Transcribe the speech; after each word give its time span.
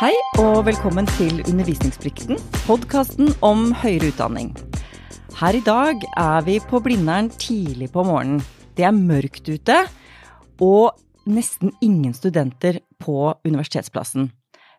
Hei 0.00 0.14
og 0.40 0.62
velkommen 0.64 1.04
til 1.18 1.42
Undervisningsplikten, 1.42 2.38
podkasten 2.64 3.34
om 3.44 3.66
høyere 3.82 4.08
utdanning. 4.08 4.46
Her 5.36 5.58
i 5.58 5.60
dag 5.60 6.06
er 6.16 6.46
vi 6.46 6.54
på 6.70 6.78
Blindern 6.80 7.26
tidlig 7.34 7.90
på 7.92 8.06
morgenen. 8.08 8.38
Det 8.72 8.86
er 8.88 8.96
mørkt 8.96 9.50
ute, 9.52 9.76
og 10.64 10.96
nesten 11.28 11.74
ingen 11.84 12.14
studenter 12.16 12.78
på 12.96 13.34
Universitetsplassen. 13.44 14.30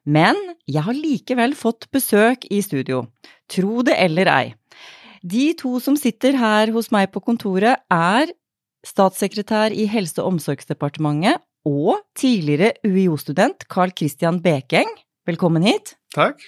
Men 0.09 0.41
jeg 0.65 0.87
har 0.87 0.97
likevel 0.97 1.53
fått 1.53 1.85
besøk 1.93 2.49
i 2.49 2.63
studio, 2.65 3.03
tro 3.45 3.85
det 3.85 3.99
eller 4.01 4.33
ei. 4.33 4.55
De 5.21 5.51
to 5.53 5.75
som 5.85 6.01
sitter 6.01 6.33
her 6.41 6.73
hos 6.73 6.89
meg 6.89 7.13
på 7.13 7.21
kontoret, 7.21 7.77
er 7.93 8.33
statssekretær 8.89 9.69
i 9.69 9.85
Helse- 9.85 10.17
og 10.25 10.33
omsorgsdepartementet 10.33 11.45
og 11.69 12.01
tidligere 12.17 12.73
UiO-student 12.89 13.69
Carl 13.69 13.93
Christian 13.93 14.41
Bekeng. 14.41 14.89
Velkommen 15.31 15.63
hit. 15.63 15.93
Takk. 16.11 16.41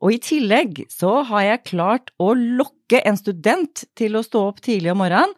Og 0.00 0.14
i 0.14 0.20
tillegg 0.22 0.84
så 0.92 1.24
har 1.26 1.42
jeg 1.42 1.66
klart 1.72 2.12
å 2.22 2.32
lokke 2.38 3.00
en 3.08 3.18
student 3.18 3.82
til 3.98 4.14
å 4.14 4.22
stå 4.22 4.44
opp 4.52 4.60
tidlig 4.62 4.92
om 4.92 5.00
morgenen, 5.02 5.32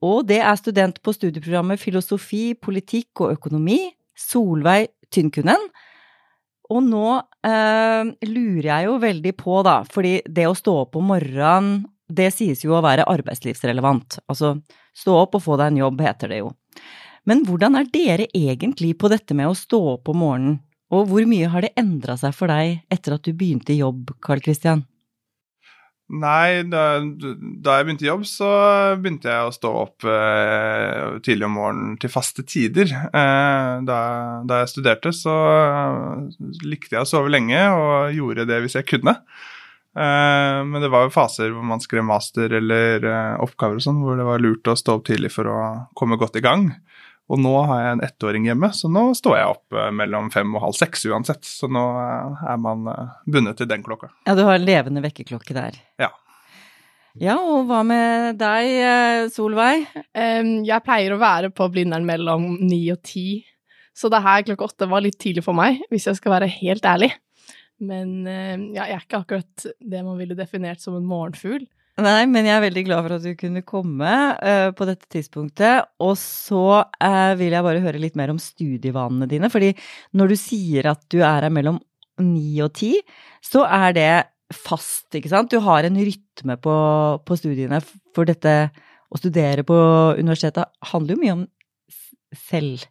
og 0.00 0.28
det 0.30 0.38
er 0.38 0.56
student 0.56 1.00
på 1.04 1.12
studieprogrammet 1.12 1.80
Filosofi, 1.82 2.54
politikk 2.54 3.24
og 3.24 3.34
økonomi, 3.34 3.82
Solveig 4.16 4.92
Tynkunen. 5.12 5.66
Og 6.70 6.86
nå 6.86 7.18
eh, 7.18 8.12
lurer 8.30 8.70
jeg 8.70 8.86
jo 8.86 8.94
veldig 9.02 9.34
på, 9.42 9.58
da, 9.66 9.80
fordi 9.84 10.14
det 10.30 10.46
å 10.48 10.56
stå 10.56 10.76
opp 10.86 10.96
om 11.00 11.10
morgenen, 11.10 11.82
det 12.06 12.30
sies 12.34 12.62
jo 12.64 12.78
å 12.78 12.84
være 12.86 13.08
arbeidslivsrelevant. 13.10 14.22
Altså, 14.30 14.54
stå 14.96 15.18
opp 15.26 15.36
og 15.36 15.44
få 15.44 15.58
deg 15.58 15.74
en 15.74 15.82
jobb, 15.82 16.00
heter 16.06 16.32
det 16.32 16.40
jo. 16.44 16.54
Men 17.28 17.44
hvordan 17.44 17.76
er 17.82 17.90
dere 17.92 18.30
egentlig 18.30 18.94
på 18.98 19.10
dette 19.12 19.36
med 19.36 19.50
å 19.50 19.58
stå 19.58 19.84
opp 19.98 20.14
om 20.14 20.22
morgenen, 20.22 20.60
og 20.90 21.10
hvor 21.10 21.26
mye 21.30 21.50
har 21.52 21.66
det 21.66 21.74
endra 21.78 22.16
seg 22.18 22.34
for 22.36 22.50
deg 22.50 22.80
etter 22.90 23.16
at 23.16 23.26
du 23.26 23.34
begynte 23.34 23.74
i 23.74 23.80
jobb, 23.80 24.10
Carl 24.24 24.42
Christian? 24.44 24.84
Nei, 26.10 26.64
da, 26.66 26.98
da, 26.98 27.76
jeg 27.78 27.86
begynte 27.86 28.02
i 28.02 28.08
jobb, 28.08 28.24
så 28.26 28.48
begynte 28.98 29.30
jeg 29.30 29.46
å 29.46 29.52
stå 29.54 29.70
opp 29.84 30.06
eh, 30.10 31.20
tidlig 31.22 31.46
om 31.46 31.54
morgenen 31.54 31.92
til 32.02 32.10
faste 32.10 32.42
tider. 32.42 32.90
Eh, 32.90 33.74
da, 33.86 33.98
da, 34.42 34.58
jeg 34.64 34.72
studerte, 34.72 35.12
så 35.14 35.36
likte 36.66 36.96
jeg 36.96 37.04
å 37.04 37.06
sove 37.06 37.30
lenge 37.30 37.62
og 37.76 38.16
gjorde 38.16 38.48
det 38.50 38.58
hvis 38.64 38.74
jeg 38.80 38.88
kunne. 38.90 39.14
Eh, 39.94 40.58
men 40.66 40.82
det 40.82 40.90
var 40.90 41.06
jo 41.06 41.14
faser 41.14 41.54
hvor 41.54 41.66
man 41.66 41.82
skrev 41.82 42.02
master 42.06 42.58
eller 42.58 43.06
eh, 43.06 43.38
oppgaver 43.46 43.78
og 43.78 43.86
sånn, 43.86 44.02
hvor 44.02 44.18
det 44.18 44.26
var 44.26 44.42
lurt 44.42 44.66
å 44.66 44.78
stå 44.78 44.98
opp 44.98 45.06
tidlig 45.06 45.30
for 45.36 45.46
å 45.46 45.60
komme 45.98 46.18
godt 46.18 46.42
i 46.42 46.44
gang. 46.44 46.72
Og 47.30 47.38
nå 47.38 47.52
har 47.70 47.82
jeg 47.84 47.94
en 47.94 48.02
ettåring 48.02 48.46
hjemme, 48.48 48.72
så 48.74 48.90
nå 48.90 49.04
står 49.14 49.36
jeg 49.38 49.50
opp 49.52 49.76
eh, 49.78 49.90
mellom 49.94 50.32
fem 50.34 50.50
og 50.56 50.64
halv 50.64 50.78
seks 50.78 51.06
uansett. 51.06 51.46
Så 51.46 51.68
nå 51.70 51.84
eh, 52.00 52.42
er 52.50 52.58
man 52.58 52.88
eh, 52.90 53.12
bundet 53.30 53.60
til 53.60 53.68
den 53.70 53.84
klokka. 53.86 54.10
Ja, 54.26 54.34
du 54.34 54.42
har 54.48 54.58
en 54.58 54.66
levende 54.66 55.02
vekkerklokke 55.04 55.54
der. 55.54 55.78
Ja. 56.02 56.10
Ja, 57.20 57.36
og 57.38 57.66
hva 57.66 57.80
med 57.86 58.38
deg, 58.38 59.30
Solveig? 59.34 59.88
Jeg 60.14 60.84
pleier 60.86 61.16
å 61.16 61.18
være 61.18 61.48
på 61.50 61.66
Blindern 61.74 62.06
mellom 62.06 62.52
ni 62.62 62.84
og 62.94 63.00
ti, 63.02 63.42
så 63.98 64.06
det 64.14 64.20
her 64.22 64.44
klokka 64.46 64.68
åtte 64.68 64.88
var 64.90 65.02
litt 65.02 65.18
tidlig 65.18 65.42
for 65.42 65.58
meg, 65.58 65.80
hvis 65.90 66.06
jeg 66.06 66.20
skal 66.20 66.36
være 66.36 66.50
helt 66.60 66.86
ærlig. 66.86 67.10
Men 67.82 68.22
ja, 68.30 68.84
jeg 68.84 68.94
er 68.94 69.02
ikke 69.02 69.24
akkurat 69.24 69.66
det 69.66 70.04
man 70.06 70.22
ville 70.22 70.38
definert 70.38 70.84
som 70.84 70.94
en 71.00 71.10
morgenfugl. 71.10 71.66
Nei, 72.00 72.24
men 72.30 72.46
jeg 72.48 72.54
er 72.56 72.64
veldig 72.64 72.84
glad 72.86 73.04
for 73.04 73.14
at 73.16 73.24
du 73.24 73.34
kunne 73.38 73.62
komme 73.66 74.10
uh, 74.40 74.70
på 74.76 74.86
dette 74.88 75.08
tidspunktet. 75.12 75.90
Og 76.00 76.14
så 76.20 76.64
uh, 76.80 77.32
vil 77.38 77.54
jeg 77.56 77.66
bare 77.66 77.84
høre 77.84 78.00
litt 78.02 78.18
mer 78.18 78.32
om 78.32 78.40
studievanene 78.40 79.28
dine. 79.30 79.50
fordi 79.52 79.72
når 80.16 80.32
du 80.32 80.36
sier 80.40 80.90
at 80.92 81.02
du 81.12 81.20
er 81.20 81.46
her 81.46 81.52
mellom 81.52 81.80
ni 82.20 82.60
og 82.64 82.72
ti, 82.76 82.94
så 83.44 83.64
er 83.64 83.96
det 83.96 84.10
fast, 84.50 85.08
ikke 85.14 85.30
sant? 85.30 85.52
Du 85.52 85.60
har 85.62 85.86
en 85.86 85.98
rytme 85.98 86.56
på, 86.60 86.76
på 87.26 87.38
studiene. 87.38 87.80
For 88.16 88.28
dette 88.28 88.54
å 89.10 89.18
studere 89.18 89.64
på 89.66 89.76
universitetet 90.18 90.70
handler 90.92 91.16
jo 91.16 91.22
mye 91.22 91.36
om 91.38 91.44
selv, 92.36 92.84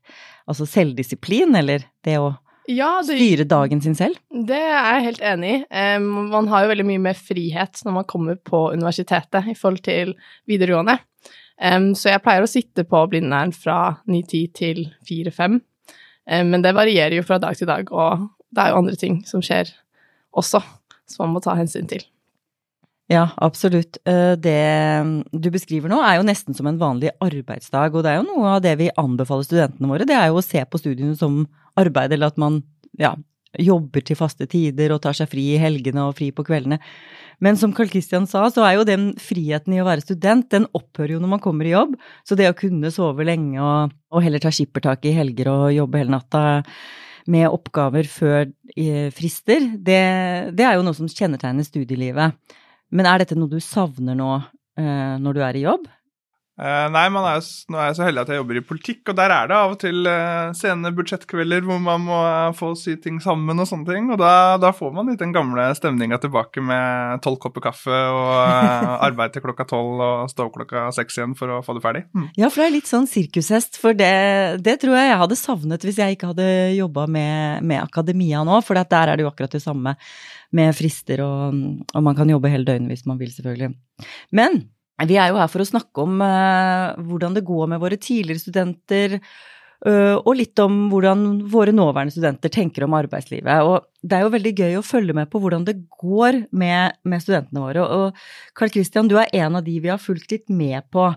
altså 0.50 0.67
selvdisiplin, 0.67 1.56
eller 1.56 1.85
det 2.06 2.17
å 2.19 2.33
ja, 2.69 2.90
det, 3.02 3.18
styre 3.18 3.46
dagen 3.50 3.81
sin 3.81 3.96
selv? 3.97 4.19
Det 4.30 4.57
er 4.59 4.78
jeg 4.78 5.06
helt 5.07 5.24
enig 5.25 5.53
i. 5.56 5.62
Um, 5.97 6.09
man 6.30 6.50
har 6.52 6.63
jo 6.63 6.72
veldig 6.74 6.85
mye 6.85 7.02
mer 7.09 7.18
frihet 7.18 7.81
når 7.85 7.96
man 7.96 8.09
kommer 8.09 8.38
på 8.38 8.68
universitetet 8.75 9.50
i 9.50 9.56
forhold 9.57 9.81
til 9.85 10.13
videregående. 10.50 11.00
Um, 11.59 11.91
så 11.97 12.13
jeg 12.13 12.24
pleier 12.24 12.46
å 12.46 12.52
sitte 12.52 12.85
på 12.88 13.02
Blindern 13.12 13.52
fra 13.56 13.97
9-10 14.07 14.53
til 14.56 14.84
4-5, 15.09 15.57
um, 15.57 16.53
men 16.53 16.63
det 16.63 16.75
varierer 16.78 17.18
jo 17.18 17.25
fra 17.28 17.40
dag 17.41 17.57
til 17.59 17.68
dag, 17.68 17.90
og 17.91 18.30
det 18.53 18.63
er 18.63 18.72
jo 18.72 18.80
andre 18.84 19.01
ting 19.01 19.19
som 19.28 19.44
skjer 19.44 19.74
også, 20.38 20.62
som 21.09 21.25
man 21.25 21.36
må 21.36 21.44
ta 21.44 21.57
hensyn 21.59 21.90
til. 21.90 22.06
Ja, 23.09 23.23
absolutt. 23.41 23.97
Eh, 24.05 24.35
det 24.37 24.59
du 25.33 25.49
beskriver 25.49 25.89
nå 25.89 25.97
er 26.05 26.19
jo 26.19 26.27
nesten 26.27 26.53
som 26.53 26.67
en 26.69 26.77
vanlig 26.77 27.09
arbeidsdag, 27.25 27.95
og 27.95 28.05
det 28.05 28.11
er 28.11 28.19
jo 28.19 28.27
noe 28.27 28.51
av 28.57 28.61
det 28.61 28.75
vi 28.77 28.91
anbefaler 29.01 29.47
studentene 29.47 29.89
våre. 29.89 30.05
Det 30.05 30.13
er 30.13 30.29
jo 30.29 30.37
å 30.37 30.45
se 30.45 30.61
på 30.61 30.77
studiene 30.77 31.17
som 31.17 31.41
arbeid, 31.79 32.13
eller 32.13 32.29
at 32.29 32.37
man 32.37 32.59
ja, 33.01 33.15
jobber 33.57 34.05
til 34.05 34.19
faste 34.19 34.45
tider 34.51 34.93
og 34.93 35.01
tar 35.01 35.17
seg 35.17 35.31
fri 35.31 35.47
i 35.55 35.61
helgene 35.61 36.05
og 36.05 36.19
fri 36.19 36.29
på 36.35 36.45
kveldene. 36.45 36.77
Men 37.41 37.57
som 37.57 37.73
Carl 37.73 37.89
Christian 37.89 38.27
sa, 38.29 38.43
så 38.53 38.61
er 38.67 38.77
jo 38.77 38.85
den 38.85 39.09
friheten 39.17 39.73
i 39.73 39.81
å 39.81 39.87
være 39.87 40.05
student, 40.05 40.51
den 40.53 40.69
opphører 40.77 41.15
jo 41.15 41.23
når 41.23 41.33
man 41.33 41.41
kommer 41.41 41.65
i 41.65 41.73
jobb. 41.73 41.97
Så 42.27 42.37
det 42.37 42.51
å 42.51 42.57
kunne 42.61 42.93
sove 42.93 43.25
lenge 43.25 43.57
og, 43.57 43.97
og 44.13 44.25
heller 44.25 44.43
ta 44.43 44.53
skippertak 44.53 45.09
i 45.09 45.15
helger 45.17 45.49
og 45.49 45.73
jobbe 45.73 46.03
hele 46.03 46.13
natta 46.13 46.43
med 47.29 47.49
oppgaver 47.49 48.05
før 48.09 48.49
frister, 49.13 49.65
det, 49.75 50.01
det 50.57 50.65
er 50.65 50.77
jo 50.77 50.85
noe 50.85 50.97
som 50.97 51.09
kjennetegner 51.09 51.65
studielivet. 51.65 52.37
Men 52.89 53.05
er 53.05 53.22
dette 53.22 53.38
noe 53.38 53.51
du 53.51 53.59
savner 53.61 54.17
nå 54.17 54.29
eh, 54.79 55.16
når 55.22 55.38
du 55.38 55.41
er 55.45 55.57
i 55.59 55.66
jobb? 55.66 55.88
Uh, 56.59 56.89
nei, 56.91 57.05
er, 57.07 57.45
nå 57.71 57.77
er 57.79 57.85
jeg 57.87 57.95
så 57.95 58.03
heldig 58.03 58.19
at 58.25 58.29
jeg 58.33 58.39
jobber 58.41 58.57
i 58.59 58.63
politikk, 58.67 59.01
og 59.07 59.15
der 59.15 59.31
er 59.31 59.47
det 59.47 59.55
av 59.55 59.73
og 59.75 59.77
til 59.79 60.03
uh, 60.11 60.49
sene 60.57 60.91
budsjettkvelder 60.91 61.63
hvor 61.63 61.77
man 61.79 62.01
må 62.03 62.17
uh, 62.19 62.49
få 62.55 62.73
sy 62.75 62.97
ting 62.99 63.21
sammen 63.23 63.63
og 63.63 63.67
sånne 63.69 63.87
ting. 63.87 64.09
Og 64.11 64.19
da, 64.19 64.57
da 64.59 64.73
får 64.75 64.91
man 64.97 65.07
litt 65.07 65.21
den 65.21 65.31
gamle 65.35 65.69
stemninga 65.77 66.19
tilbake 66.19 66.59
med 66.59 67.21
tolv 67.23 67.39
kopper 67.45 67.63
kaffe 67.69 67.95
og 68.11 68.33
arbeid 69.07 69.37
til 69.37 69.45
klokka 69.45 69.69
tolv 69.69 70.03
og 70.03 70.31
stå 70.33 70.49
opp 70.49 70.57
klokka 70.57 70.89
seks 70.97 71.21
igjen 71.21 71.35
for 71.39 71.53
å 71.55 71.61
få 71.63 71.77
det 71.77 71.83
ferdig. 71.85 72.01
Mm. 72.11 72.25
Ja, 72.41 72.49
for 72.49 72.63
det 72.63 72.67
er 72.67 72.75
litt 72.75 72.91
sånn 72.91 73.07
sirkushest, 73.07 73.79
for 73.79 73.95
det, 73.95 74.09
det, 74.65 74.75
tror 74.81 74.97
jeg 74.97 75.13
jeg 75.13 75.21
hadde 75.23 75.37
savnet 75.39 75.85
hvis 75.87 76.01
jeg 76.03 76.17
ikke 76.17 76.33
hadde 76.33 76.49
jobba 76.75 77.05
med, 77.07 77.63
med, 77.63 77.79
akademia 77.85 78.43
nå, 78.47 78.59
for 78.67 78.75
der 78.75 79.13
er 79.13 79.15
det 79.15 79.23
jo 79.23 79.31
akkurat 79.31 79.55
det 79.55 79.63
samme 79.63 79.95
med 80.55 80.75
frister, 80.75 81.23
og, 81.23 81.63
og 81.93 82.03
man 82.03 82.19
kan 82.19 82.35
jobbe 82.35 82.51
hele 82.51 82.67
døgnet 82.67 82.91
hvis 82.91 83.07
man 83.07 83.21
vil, 83.21 83.31
selvfølgelig. 83.31 83.71
Men 84.35 84.59
vi 85.07 85.19
er 85.19 85.31
jo 85.31 85.39
her 85.39 85.47
for 85.51 85.63
å 85.63 85.67
snakke 85.67 86.03
om 86.03 86.19
uh, 86.23 86.97
hvordan 87.07 87.37
det 87.37 87.45
går 87.47 87.71
med 87.71 87.81
våre 87.81 87.99
tidligere 88.01 88.41
studenter, 88.41 89.15
uh, 89.87 90.17
og 90.17 90.33
litt 90.35 90.59
om 90.59 90.89
hvordan 90.91 91.25
våre 91.51 91.73
nåværende 91.75 92.15
studenter 92.15 92.51
tenker 92.51 92.83
om 92.83 92.97
arbeidslivet. 92.97 93.63
Og 93.63 93.85
det 94.03 94.17
er 94.17 94.25
jo 94.25 94.33
veldig 94.35 94.53
gøy 94.57 94.79
å 94.79 94.85
følge 94.85 95.15
med 95.15 95.31
på 95.31 95.39
hvordan 95.43 95.67
det 95.69 95.77
går 96.01 96.43
med, 96.51 96.99
med 97.07 97.23
studentene 97.23 97.63
våre. 97.63 97.85
Og 97.85 98.57
Carl 98.59 98.73
Christian, 98.75 99.07
du 99.11 99.15
er 99.21 99.31
en 99.39 99.59
av 99.61 99.63
de 99.67 99.77
vi 99.79 99.93
har 99.93 100.01
fulgt 100.03 100.35
litt 100.35 100.51
med 100.51 100.83
på. 100.91 101.07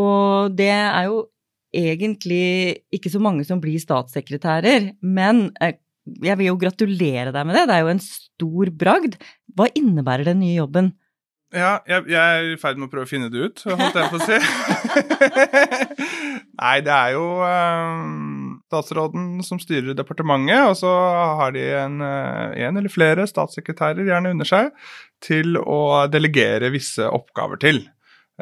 Og 0.00 0.56
det 0.56 0.72
er 0.72 1.10
jo 1.10 1.26
egentlig 1.72 2.80
ikke 2.92 3.12
så 3.12 3.20
mange 3.20 3.44
som 3.48 3.60
blir 3.60 3.80
statssekretærer, 3.80 4.94
men 5.04 5.50
uh, 5.60 5.76
jeg 6.02 6.38
vil 6.40 6.50
jo 6.50 6.58
gratulere 6.58 7.30
deg 7.34 7.46
med 7.46 7.56
det. 7.56 7.68
Det 7.68 7.76
er 7.76 7.84
jo 7.84 7.92
en 7.92 8.02
stor 8.02 8.72
bragd. 8.74 9.20
Hva 9.54 9.68
innebærer 9.78 10.26
den 10.32 10.40
nye 10.42 10.56
jobben? 10.56 10.94
Ja, 11.52 11.82
jeg, 11.84 12.06
jeg, 12.08 12.16
er 12.16 12.46
i 12.54 12.58
ferd 12.60 12.78
med 12.80 12.88
å 12.88 12.92
prøve 12.92 13.04
å 13.04 13.10
finne 13.10 13.28
det 13.28 13.44
ut, 13.44 13.62
holdt 13.68 13.96
jeg 13.98 14.08
på 14.08 14.16
å 14.16 14.24
si. 14.24 14.38
Nei, 16.62 16.76
det 16.84 16.94
er 16.94 17.12
jo 17.12 17.26
um, 17.44 18.54
statsråden 18.72 19.26
som 19.44 19.60
styrer 19.60 19.92
departementet, 19.98 20.62
og 20.70 20.78
så 20.80 20.92
har 21.42 21.52
de 21.52 21.66
en, 21.76 21.98
uh, 22.00 22.56
en, 22.56 22.80
eller 22.80 22.92
flere 22.92 23.28
statssekretærer 23.28 24.08
gjerne 24.08 24.32
under 24.32 24.48
seg 24.48 24.72
til 25.22 25.60
å 25.60 26.06
delegere 26.12 26.72
visse 26.72 27.04
oppgaver 27.04 27.60
til. 27.60 27.84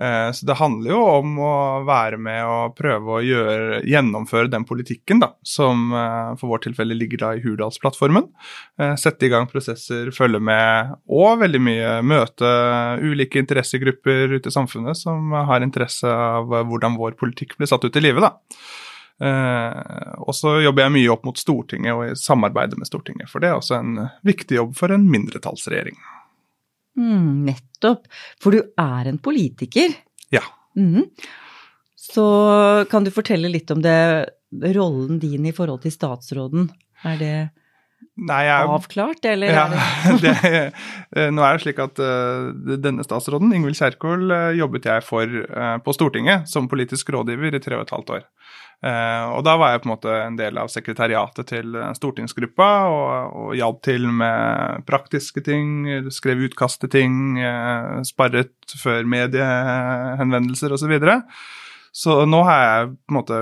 Eh, 0.01 0.33
så 0.33 0.47
det 0.47 0.57
handler 0.57 0.95
jo 0.95 1.01
om 1.19 1.35
å 1.45 1.55
være 1.85 2.17
med 2.21 2.41
og 2.49 2.77
prøve 2.79 3.19
å 3.19 3.21
gjøre, 3.25 3.81
gjennomføre 3.85 4.49
den 4.49 4.65
politikken 4.69 5.21
da, 5.21 5.35
som 5.45 5.91
eh, 5.93 6.31
for 6.41 6.55
vårt 6.55 6.65
tilfelle 6.65 6.97
ligger 6.97 7.21
da 7.21 7.33
i 7.37 7.43
Hurdalsplattformen. 7.45 8.31
Eh, 8.81 8.95
sette 9.01 9.29
i 9.29 9.33
gang 9.33 9.49
prosesser, 9.51 10.09
følge 10.17 10.41
med, 10.41 10.95
og 11.13 11.43
veldig 11.43 11.61
mye 11.67 11.97
møte 12.07 12.53
ulike 13.05 13.43
interessegrupper 13.43 14.39
ute 14.39 14.49
i 14.49 14.55
samfunnet 14.55 14.97
som 14.97 15.35
har 15.37 15.67
interesse 15.67 16.09
av 16.09 16.49
hvordan 16.49 16.97
vår 16.97 17.19
politikk 17.21 17.59
blir 17.59 17.69
satt 17.69 17.85
ut 17.85 17.97
i 17.97 18.05
livet. 18.05 18.25
da. 18.25 18.33
og 20.25 20.33
så 20.33 20.55
jobber 20.65 20.87
jeg 20.87 20.93
mye 20.95 21.11
opp 21.13 21.27
mot 21.29 21.37
Stortinget 21.37 21.93
og 21.93 22.07
i 22.07 22.17
samarbeide 22.17 22.79
med 22.81 22.89
Stortinget, 22.89 23.29
for 23.29 23.43
det 23.43 23.51
er 23.51 23.59
også 23.59 23.77
en 23.77 24.07
viktig 24.25 24.57
jobb 24.57 24.73
for 24.79 24.95
en 24.95 25.05
mindretallsregjering. 25.13 25.99
Mm, 27.01 27.47
nettopp. 27.49 28.09
For 28.43 28.55
du 28.55 28.61
er 28.79 29.09
en 29.11 29.21
politiker. 29.23 29.95
Ja. 30.35 30.45
Mm. 30.79 31.09
Så 31.97 32.27
kan 32.91 33.07
du 33.07 33.13
fortelle 33.15 33.51
litt 33.53 33.71
om 33.73 33.81
det, 33.85 33.97
rollen 34.75 35.21
din 35.23 35.47
i 35.47 35.55
forhold 35.57 35.85
til 35.85 35.95
statsråden? 35.95 36.71
Er 37.07 37.19
det 37.21 37.35
Nei, 38.21 38.43
jeg, 38.45 38.69
avklart, 38.69 39.25
eller? 39.29 39.53
ja, 39.55 39.63
er 40.11 40.19
det... 40.21 40.33
det, 41.17 41.27
nå 41.33 41.45
er 41.45 41.57
det 41.57 41.63
slik 41.63 41.79
at 41.81 42.01
uh, 42.03 42.51
denne 42.81 43.05
statsråden, 43.07 43.53
Ingvild 43.57 43.79
Kjerkol, 43.79 44.27
uh, 44.33 44.51
jobbet 44.57 44.89
jeg 44.89 45.05
for 45.07 45.25
uh, 45.29 45.77
på 45.85 45.95
Stortinget 45.97 46.49
som 46.51 46.69
politisk 46.69 47.13
rådgiver 47.15 47.57
i 47.57 47.63
tre 47.63 47.79
og 47.79 47.87
et 47.87 47.95
halvt 47.95 48.13
år. 48.19 48.27
Og 48.81 49.43
da 49.45 49.55
var 49.61 49.75
jeg 49.75 49.83
på 49.83 49.89
en 49.91 49.93
måte 49.93 50.13
en 50.25 50.37
del 50.39 50.57
av 50.57 50.71
sekretariatet 50.73 51.51
til 51.51 51.75
stortingsgruppa 51.99 52.69
og, 52.89 53.35
og 53.43 53.51
hjalp 53.59 53.83
til 53.85 54.07
med 54.09 54.87
praktiske 54.89 55.43
ting, 55.45 55.85
skrev 56.09 56.47
utkast 56.49 56.81
til 56.81 56.93
ting, 56.95 57.19
sparret 58.09 58.77
før 58.81 59.05
mediehenvendelser 59.05 60.73
osv. 60.79 60.97
Så 60.97 61.19
så 61.93 62.21
nå 62.27 62.39
har 62.47 62.61
jeg 62.63 62.91
på 62.95 63.11
en 63.11 63.17
måte 63.17 63.39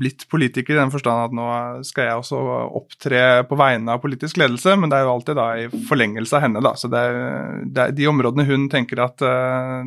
blitt 0.00 0.24
politiker 0.32 0.74
i 0.74 0.80
den 0.80 0.92
forstand 0.92 1.26
at 1.26 1.34
nå 1.36 1.48
skal 1.84 2.08
jeg 2.08 2.20
også 2.22 2.38
opptre 2.80 3.20
på 3.48 3.58
vegne 3.60 3.92
av 3.92 4.00
politisk 4.00 4.40
ledelse, 4.40 4.78
men 4.80 4.88
det 4.88 4.96
er 4.96 5.04
jo 5.04 5.12
alltid 5.12 5.36
da 5.36 5.48
i 5.60 5.66
forlengelse 5.90 6.38
av 6.38 6.44
henne, 6.46 6.62
da. 6.64 6.72
Så 6.78 6.88
det 6.92 7.02
er, 7.04 7.20
det 7.68 7.84
er 7.84 7.94
de 7.98 8.08
områdene 8.08 8.48
hun 8.48 8.64
tenker 8.72 9.04
at 9.04 9.20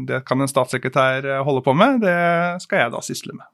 det 0.06 0.22
kan 0.30 0.42
en 0.42 0.52
statssekretær 0.52 1.26
eh, 1.26 1.42
holde 1.46 1.66
på 1.66 1.74
med, 1.78 2.04
det 2.06 2.62
skal 2.64 2.86
jeg 2.86 2.94
da 2.94 3.02
sysle 3.06 3.38
med. 3.40 3.50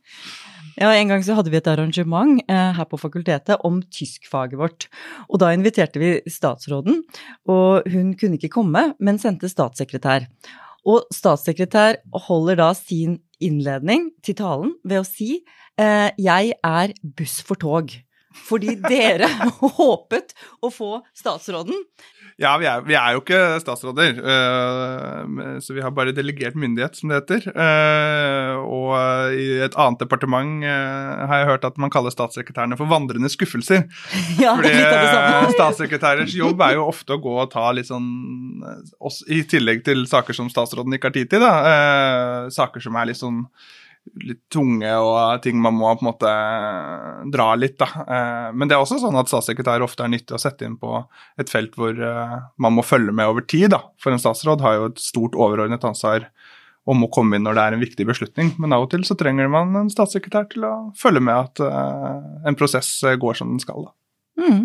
Ja, 0.80 0.92
En 0.96 1.12
gang 1.12 1.24
så 1.24 1.36
hadde 1.38 1.52
vi 1.54 1.60
et 1.60 1.68
arrangement 1.68 2.42
eh, 2.48 2.72
her 2.78 2.88
på 2.90 3.00
fakultetet 3.00 3.62
om 3.68 3.82
tyskfaget 3.94 4.60
vårt. 4.60 4.88
Og 5.30 5.42
da 5.44 5.52
inviterte 5.56 6.02
vi 6.02 6.14
statsråden, 6.28 7.02
og 7.50 7.88
hun 7.92 8.14
kunne 8.20 8.40
ikke 8.40 8.54
komme, 8.54 8.92
men 9.00 9.20
sendte 9.22 9.52
statssekretær. 9.52 10.28
Og 10.88 11.06
statssekretær 11.14 12.00
holder 12.28 12.58
da 12.62 12.72
sin 12.78 13.20
innledning 13.42 14.10
til 14.26 14.38
talen 14.38 14.74
ved 14.86 15.02
å 15.02 15.08
si 15.08 15.44
eh, 15.78 16.10
'Jeg 16.18 16.54
er 16.64 16.94
buss 17.04 17.42
for 17.42 17.56
tog'. 17.56 18.02
Fordi 18.34 18.78
dere 18.80 19.30
håpet 19.78 20.36
å 20.64 20.72
få 20.74 20.98
statsråden. 21.18 21.78
Ja, 22.42 22.56
vi 22.58 22.66
er, 22.66 22.82
vi 22.82 22.96
er 22.98 23.14
jo 23.14 23.20
ikke 23.22 23.40
statsråder, 23.62 24.16
uh, 24.18 25.58
så 25.62 25.76
vi 25.76 25.84
har 25.84 25.92
bare 25.94 26.14
delegert 26.16 26.56
myndighet, 26.58 26.96
som 26.98 27.12
det 27.12 27.20
heter. 27.20 27.44
Uh, 27.54 28.62
og 28.66 29.36
i 29.38 29.60
et 29.62 29.76
annet 29.78 30.02
departement 30.02 30.64
uh, 30.66 31.28
har 31.30 31.44
jeg 31.44 31.50
hørt 31.52 31.68
at 31.70 31.78
man 31.82 31.94
kaller 31.94 32.14
statssekretærene 32.14 32.80
for 32.80 32.90
vandrende 32.90 33.30
skuffelser. 33.32 33.86
Ja, 34.42 34.56
Fordi 34.58 34.72
statssekretærers 35.54 36.34
jobb 36.34 36.62
er 36.66 36.78
jo 36.78 36.88
ofte 36.88 37.14
å 37.14 37.22
gå 37.22 37.34
og 37.44 37.52
ta 37.52 37.68
litt 37.76 37.90
sånn 37.90 38.08
I 39.30 39.42
tillegg 39.50 39.84
til 39.86 40.06
saker 40.10 40.36
som 40.36 40.50
statsråden 40.50 40.96
ikke 40.96 41.12
har 41.12 41.16
tid 41.16 41.30
til, 41.34 41.44
da. 41.44 42.48
saker 42.54 42.82
som 42.82 42.98
er 42.98 43.12
litt 43.12 43.20
sånn 43.20 43.44
litt 44.26 44.42
tunge 44.52 44.92
og 44.98 45.42
ting 45.44 45.60
man 45.62 45.76
må 45.78 45.92
på 45.96 46.04
en 46.04 46.10
måte 46.10 46.32
dra 47.34 47.52
litt, 47.60 47.78
da. 47.80 47.88
Eh, 48.02 48.48
men 48.56 48.70
det 48.70 48.76
er 48.76 48.84
også 48.84 49.00
sånn 49.02 49.18
at 49.20 49.30
statssekretær 49.32 49.86
ofte 49.86 50.06
er 50.06 50.12
nyttig 50.14 50.36
å 50.36 50.42
sette 50.42 50.68
inn 50.68 50.78
på 50.82 51.04
et 51.40 51.52
felt 51.52 51.78
hvor 51.80 51.96
eh, 51.96 52.36
man 52.62 52.76
må 52.76 52.86
følge 52.86 53.14
med 53.16 53.32
over 53.32 53.46
tid, 53.46 53.70
da. 53.76 53.84
For 54.02 54.14
en 54.14 54.22
statsråd 54.22 54.66
har 54.66 54.78
jo 54.78 54.90
et 54.92 55.02
stort 55.02 55.38
overordnet 55.38 55.86
ansvar 55.88 56.28
om 56.90 57.06
å 57.06 57.12
komme 57.14 57.38
inn 57.38 57.46
når 57.46 57.58
det 57.58 57.64
er 57.64 57.78
en 57.78 57.86
viktig 57.86 58.10
beslutning. 58.10 58.54
Men 58.62 58.74
av 58.76 58.88
og 58.88 58.92
til 58.94 59.06
så 59.08 59.16
trenger 59.18 59.52
man 59.54 59.74
en 59.78 59.94
statssekretær 59.94 60.50
til 60.52 60.66
å 60.68 60.76
følge 60.98 61.24
med 61.24 61.38
at 61.38 61.66
eh, 61.66 62.22
en 62.50 62.60
prosess 62.60 62.94
går 63.22 63.38
som 63.38 63.54
den 63.54 63.64
skal, 63.64 63.90
da. 63.90 63.98
Mm. 64.42 64.64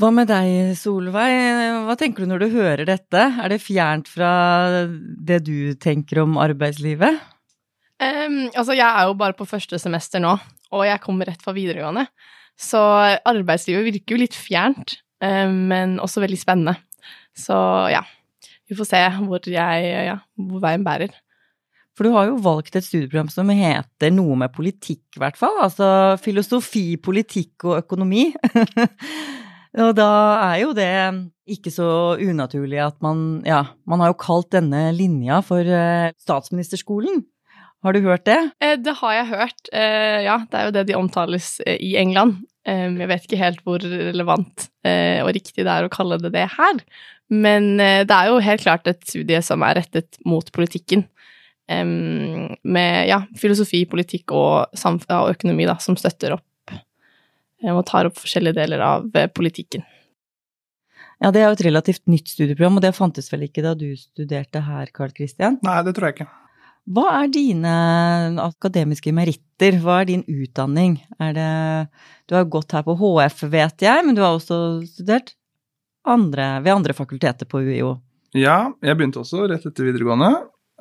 Hva 0.00 0.08
med 0.10 0.26
deg, 0.26 0.72
Solveig? 0.80 1.84
Hva 1.86 1.94
tenker 2.00 2.24
du 2.24 2.30
når 2.30 2.42
du 2.42 2.54
hører 2.56 2.88
dette? 2.88 3.26
Er 3.38 3.52
det 3.52 3.60
fjernt 3.62 4.08
fra 4.10 4.32
det 4.88 5.42
du 5.46 5.76
tenker 5.78 6.24
om 6.24 6.40
arbeidslivet? 6.40 7.20
Um, 8.02 8.38
altså, 8.50 8.74
jeg 8.74 8.86
er 8.86 9.06
jo 9.06 9.18
bare 9.18 9.36
på 9.38 9.46
første 9.46 9.78
semester 9.78 10.22
nå, 10.22 10.34
og 10.74 10.86
jeg 10.88 11.02
kommer 11.04 11.28
rett 11.28 11.42
fra 11.44 11.54
videregående. 11.54 12.06
Så 12.58 12.80
arbeidslivet 13.28 13.86
virker 13.88 14.16
jo 14.16 14.22
litt 14.24 14.36
fjernt, 14.36 14.96
um, 15.22 15.68
men 15.70 15.98
også 16.02 16.24
veldig 16.24 16.40
spennende. 16.40 16.74
Så 17.38 17.54
ja, 17.92 18.02
vi 18.68 18.76
får 18.78 18.88
se 18.88 19.02
hvor, 19.22 19.44
jeg, 19.46 19.92
ja, 20.08 20.16
hvor 20.48 20.62
veien 20.64 20.86
bærer. 20.86 21.14
For 21.92 22.08
du 22.08 22.14
har 22.14 22.30
jo 22.30 22.40
valgt 22.40 22.76
et 22.78 22.86
studieprogram 22.86 23.28
som 23.32 23.50
heter 23.52 24.12
noe 24.14 24.38
med 24.40 24.52
politikk, 24.54 25.04
i 25.16 25.20
hvert 25.20 25.36
fall. 25.36 25.58
Altså 25.60 25.86
filosofi, 26.24 26.96
politikk 26.96 27.66
og 27.68 27.82
økonomi. 27.82 28.30
og 29.84 29.92
da 29.98 30.08
er 30.48 30.56
jo 30.62 30.72
det 30.76 30.92
ikke 31.52 31.72
så 31.74 32.16
unaturlig 32.16 32.80
at 32.80 32.96
man 33.04 33.42
Ja, 33.44 33.64
man 33.88 34.00
har 34.00 34.12
jo 34.12 34.20
kalt 34.24 34.48
denne 34.54 34.86
linja 34.96 35.42
for 35.44 35.60
uh, 35.68 36.08
statsministerskolen. 36.22 37.26
Har 37.82 37.96
du 37.96 38.04
hørt 38.04 38.24
det? 38.28 38.38
Eh, 38.62 38.76
det 38.78 38.94
har 39.00 39.14
jeg 39.16 39.30
hørt, 39.32 39.70
eh, 39.74 40.22
ja. 40.22 40.38
Det 40.50 40.58
er 40.58 40.68
jo 40.68 40.74
det 40.76 40.84
de 40.86 40.98
omtales 40.98 41.56
eh, 41.66 41.80
i 41.82 41.96
England. 41.98 42.44
Jeg 42.62 43.08
vet 43.10 43.24
ikke 43.26 43.40
helt 43.40 43.62
hvor 43.66 43.82
relevant 43.82 44.68
og 44.86 45.30
riktig 45.34 45.64
det 45.66 45.72
er 45.72 45.82
å 45.82 45.90
kalle 45.90 46.14
det 46.22 46.30
det 46.30 46.44
her. 46.52 46.76
Men 47.26 47.72
det 47.74 48.14
er 48.14 48.28
jo 48.30 48.36
helt 48.38 48.62
klart 48.62 48.86
et 48.86 49.00
studie 49.02 49.40
som 49.42 49.64
er 49.66 49.80
rettet 49.80 50.20
mot 50.22 50.46
politikken. 50.54 51.02
Med 51.66 53.08
ja, 53.10 53.18
filosofi, 53.34 53.80
politikk 53.90 54.30
og, 54.38 54.78
og 54.78 55.32
økonomi 55.32 55.66
da, 55.66 55.74
som 55.82 55.98
støtter 55.98 56.36
opp 56.36 56.76
og 57.66 57.82
tar 57.90 58.12
opp 58.12 58.22
forskjellige 58.22 58.60
deler 58.60 58.86
av 58.86 59.10
politikken. 59.34 59.82
Ja, 61.18 61.34
det 61.34 61.42
er 61.42 61.48
jo 61.48 61.58
et 61.58 61.66
relativt 61.66 62.06
nytt 62.06 62.30
studieprogram, 62.30 62.78
og 62.78 62.86
det 62.86 62.94
fantes 62.94 63.26
vel 63.34 63.48
ikke 63.48 63.66
da 63.66 63.74
du 63.74 63.88
studerte 63.98 64.62
her, 64.70 64.94
Carl 64.94 65.10
Christian? 65.18 65.58
Nei, 65.66 65.80
det 65.82 65.96
tror 65.98 66.12
jeg 66.12 66.20
ikke. 66.20 66.30
Hva 66.90 67.04
er 67.20 67.28
dine 67.30 67.72
akademiske 68.42 69.12
meritter? 69.14 69.76
Hva 69.82 70.00
er 70.02 70.08
din 70.10 70.24
utdanning? 70.26 70.98
Er 71.22 71.36
det 71.36 71.52
Du 72.26 72.34
har 72.34 72.48
gått 72.50 72.72
her 72.72 72.82
på 72.82 72.96
HF, 72.98 73.44
vet 73.52 73.82
jeg, 73.82 74.04
men 74.06 74.16
du 74.16 74.22
har 74.22 74.34
også 74.34 74.82
studert 74.88 75.34
andre, 76.02 76.58
ved 76.62 76.72
andre 76.72 76.94
fakulteter 76.96 77.46
på 77.46 77.62
UiO? 77.62 78.00
Ja, 78.34 78.72
jeg 78.82 78.96
begynte 78.96 79.20
også 79.20 79.46
rett 79.50 79.66
etter 79.68 79.86
videregående 79.86 80.30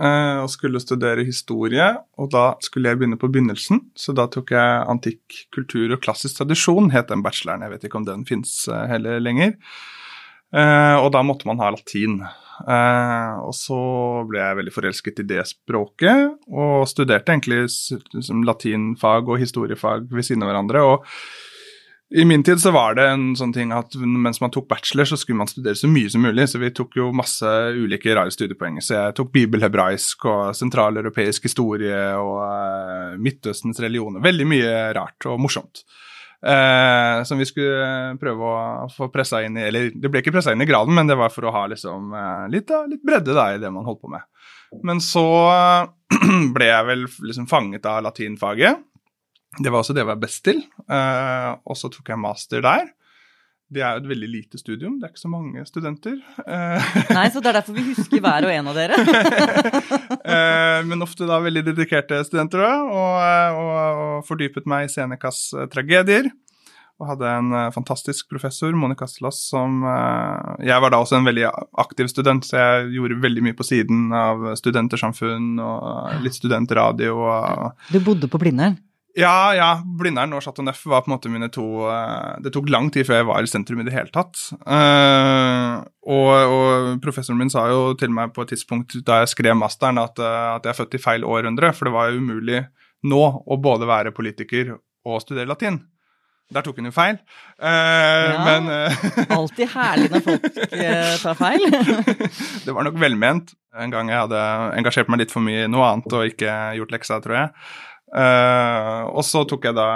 eh, 0.01 0.37
og 0.41 0.49
skulle 0.49 0.81
studere 0.81 1.25
historie. 1.27 1.91
Og 2.17 2.31
da 2.33 2.55
skulle 2.63 2.89
jeg 2.89 3.01
begynne 3.01 3.19
på 3.21 3.29
begynnelsen, 3.29 3.83
så 3.93 4.15
da 4.17 4.25
tok 4.31 4.53
jeg 4.55 4.85
antikk 4.89 5.41
kultur 5.53 5.91
og 5.91 6.01
klassisk 6.01 6.39
tradisjon, 6.39 6.89
het 6.95 7.11
den 7.11 7.25
bacheloren. 7.25 7.67
Jeg 7.67 7.75
vet 7.75 7.89
ikke 7.89 8.01
om 8.01 8.07
den 8.07 8.25
fins 8.29 8.63
eh, 8.71 8.87
heller 8.89 9.21
lenger. 9.21 9.57
Eh, 10.51 10.97
og 10.99 11.11
da 11.15 11.23
måtte 11.23 11.47
man 11.49 11.61
ha 11.63 11.71
latin. 11.73 12.21
Uh, 12.61 13.41
og 13.47 13.55
så 13.57 13.77
ble 14.29 14.37
jeg 14.37 14.57
veldig 14.59 14.73
forelsket 14.75 15.21
i 15.23 15.29
det 15.31 15.45
språket, 15.49 16.35
og 16.53 16.83
studerte 16.89 17.33
egentlig 17.33 17.63
som 17.71 18.43
latinfag 18.45 19.31
og 19.31 19.41
historiefag 19.41 20.05
ved 20.11 20.27
siden 20.27 20.45
av 20.45 20.51
hverandre. 20.51 20.83
og 20.85 21.07
i 22.11 22.25
min 22.25 22.43
tid 22.43 22.59
så 22.59 22.73
var 22.75 22.97
det 22.97 23.05
en 23.07 23.29
sånn 23.39 23.53
ting 23.55 23.69
at 23.71 23.93
mens 23.95 24.41
man 24.43 24.51
tok 24.51 24.65
bachelor, 24.67 25.07
så 25.07 25.15
skulle 25.15 25.39
man 25.39 25.47
studere 25.47 25.79
så 25.79 25.87
mye 25.87 26.09
som 26.11 26.25
mulig. 26.25 26.43
Så 26.51 26.59
vi 26.59 26.67
tok 26.75 26.97
jo 26.99 27.05
masse 27.15 27.47
ulike 27.71 28.11
rare 28.11 28.33
studiepoeng. 28.35 28.81
Så 28.83 28.97
jeg 28.97 29.15
tok 29.15 29.31
bibelhebraisk 29.31 30.25
og 30.27 30.51
sentraleuropeisk 30.59 31.47
historie 31.47 32.01
og 32.19 32.33
uh, 32.43 33.15
Midtøstens 33.15 33.79
religioner. 33.79 34.19
Veldig 34.27 34.49
mye 34.51 34.73
rart 34.97 35.29
og 35.31 35.39
morsomt. 35.39 35.85
Eh, 36.41 37.23
som 37.23 37.37
vi 37.37 37.45
skulle 37.45 38.17
prøve 38.21 38.47
å 38.49 38.87
få 38.89 39.11
pressa 39.13 39.43
inn 39.45 39.59
i 39.61 39.67
Eller 39.67 39.91
det 39.93 40.09
ble 40.09 40.23
ikke 40.23 40.31
pressa 40.33 40.55
inn 40.55 40.63
i 40.63 40.65
graden, 40.65 40.95
men 40.97 41.05
det 41.05 41.13
var 41.19 41.29
for 41.29 41.45
å 41.45 41.51
ha 41.53 41.67
liksom, 41.69 42.07
eh, 42.17 42.45
litt, 42.49 42.71
litt, 42.89 43.03
bredde 43.05 43.35
da, 43.37 43.51
i 43.53 43.59
det 43.61 43.69
man 43.69 43.85
holdt 43.85 44.01
på 44.01 44.09
med. 44.09 44.25
Men 44.87 45.03
så 45.03 45.25
ble 46.55 46.71
jeg 46.71 46.87
vel 46.87 47.05
liksom 47.27 47.45
fanget 47.51 47.85
av 47.85 48.01
latinfaget. 48.07 48.81
Det 49.59 49.69
var 49.69 49.83
også 49.83 49.93
det 49.93 50.01
jeg 50.01 50.09
var 50.09 50.23
best 50.23 50.43
til. 50.47 50.63
Eh, 50.89 51.51
og 51.61 51.77
så 51.77 51.91
tok 51.93 52.09
jeg 52.09 52.23
master 52.23 52.65
der. 52.65 52.89
Det 53.71 53.79
er 53.79 53.95
jo 53.95 54.01
et 54.01 54.09
veldig 54.09 54.27
lite 54.27 54.59
studium, 54.59 54.97
det 54.99 55.07
er 55.07 55.13
ikke 55.13 55.21
så 55.21 55.31
mange 55.31 55.61
studenter. 55.63 56.17
Nei, 57.15 57.27
så 57.31 57.39
det 57.39 57.53
er 57.53 57.57
derfor 57.61 57.77
vi 57.77 57.85
husker 57.87 58.19
hver 58.19 58.47
og 58.47 58.51
en 58.51 58.71
av 58.73 58.79
dere. 58.79 58.99
Eh, 60.31 60.83
men 60.85 61.01
ofte 61.03 61.25
da 61.27 61.39
veldig 61.41 61.63
dedikerte 61.65 62.19
studenter, 62.23 62.61
da, 62.61 62.75
og, 62.85 63.57
og, 63.57 64.01
og 64.03 64.27
fordypet 64.27 64.67
meg 64.69 64.85
i 64.85 64.91
Senecas 64.91 65.39
eh, 65.57 65.65
tragedier. 65.71 66.29
Og 67.01 67.09
hadde 67.09 67.31
en 67.39 67.55
eh, 67.57 67.71
fantastisk 67.73 68.29
professor, 68.31 68.75
Monica 68.77 69.07
Castelas, 69.07 69.41
som 69.49 69.81
Jeg 70.61 70.83
var 70.83 70.93
da 70.93 71.01
også 71.01 71.17
en 71.17 71.27
veldig 71.27 71.47
aktiv 71.83 72.11
student, 72.11 72.45
så 72.47 72.61
jeg 72.61 72.93
gjorde 72.99 73.19
veldig 73.25 73.43
mye 73.47 73.57
på 73.57 73.67
siden 73.67 74.13
av 74.15 74.45
studentersamfunn 74.61 75.57
og 75.65 76.21
litt 76.23 76.37
studentradio. 76.37 77.17
Og, 77.17 77.83
du 77.91 77.99
bodde 78.05 78.31
på 78.31 78.41
Blindern? 78.45 78.77
Ja, 79.17 79.51
ja. 79.55 79.69
Blindern 79.99 80.31
og 80.35 80.43
Chateau 80.45 80.63
Neuf 80.63 80.81
var 80.87 81.03
på 81.03 81.11
en 81.11 81.15
måte 81.15 81.31
mine 81.31 81.49
to 81.51 81.65
uh, 81.83 82.37
Det 82.43 82.53
tok 82.55 82.69
lang 82.71 82.89
tid 82.93 83.07
før 83.07 83.19
jeg 83.19 83.27
var 83.27 83.43
i 83.43 83.49
sentrum 83.49 83.83
i 83.83 83.87
det 83.87 83.95
hele 83.95 84.11
tatt. 84.13 84.39
Uh, 84.63 85.83
og, 86.07 86.31
og, 86.31 86.89
professoren 87.03 87.39
min 87.41 87.51
sa 87.51 87.67
jo 87.71 87.91
til 87.99 88.13
meg 88.15 88.33
på 88.35 88.45
et 88.45 88.53
tidspunkt 88.55 88.99
da 89.07 89.21
jeg 89.21 89.33
skrev 89.33 89.57
masteren, 89.59 89.99
at, 90.01 90.19
uh, 90.21 90.55
at 90.55 90.67
jeg 90.67 90.73
er 90.73 90.79
født 90.79 90.99
i 90.99 91.03
feil 91.03 91.27
århundre, 91.27 91.73
for 91.75 91.89
det 91.89 91.95
var 91.95 92.11
jo 92.11 92.21
umulig 92.23 92.65
nå 93.07 93.23
å 93.41 93.57
både 93.59 93.89
være 93.89 94.15
politiker 94.15 94.75
og 94.77 95.23
studere 95.23 95.49
latin. 95.49 95.81
Der 96.51 96.65
tok 96.65 96.81
hun 96.81 96.89
jo 96.89 96.91
feil. 96.91 97.15
ja, 97.63 98.41
men 98.43 98.65
Alltid 99.37 99.69
herlig 99.71 100.09
når 100.11 100.23
folk 100.25 100.49
tar 101.23 101.37
feil. 101.39 101.63
det 102.65 102.75
var 102.75 102.83
nok 102.83 102.99
velment. 102.99 103.53
En 103.79 103.93
gang 103.93 104.11
jeg 104.11 104.19
hadde 104.19 104.41
engasjert 104.75 105.07
meg 105.07 105.23
litt 105.23 105.31
for 105.31 105.43
mye 105.45 105.63
i 105.63 105.71
noe 105.71 105.85
annet 105.87 106.11
og 106.11 106.27
ikke 106.27 106.51
gjort 106.75 106.91
leksa, 106.91 107.21
tror 107.23 107.37
jeg. 107.37 107.53
Uh, 108.11 109.07
og 109.15 109.23
så 109.23 109.45
tok 109.47 109.69
jeg 109.69 109.75
da, 109.77 109.87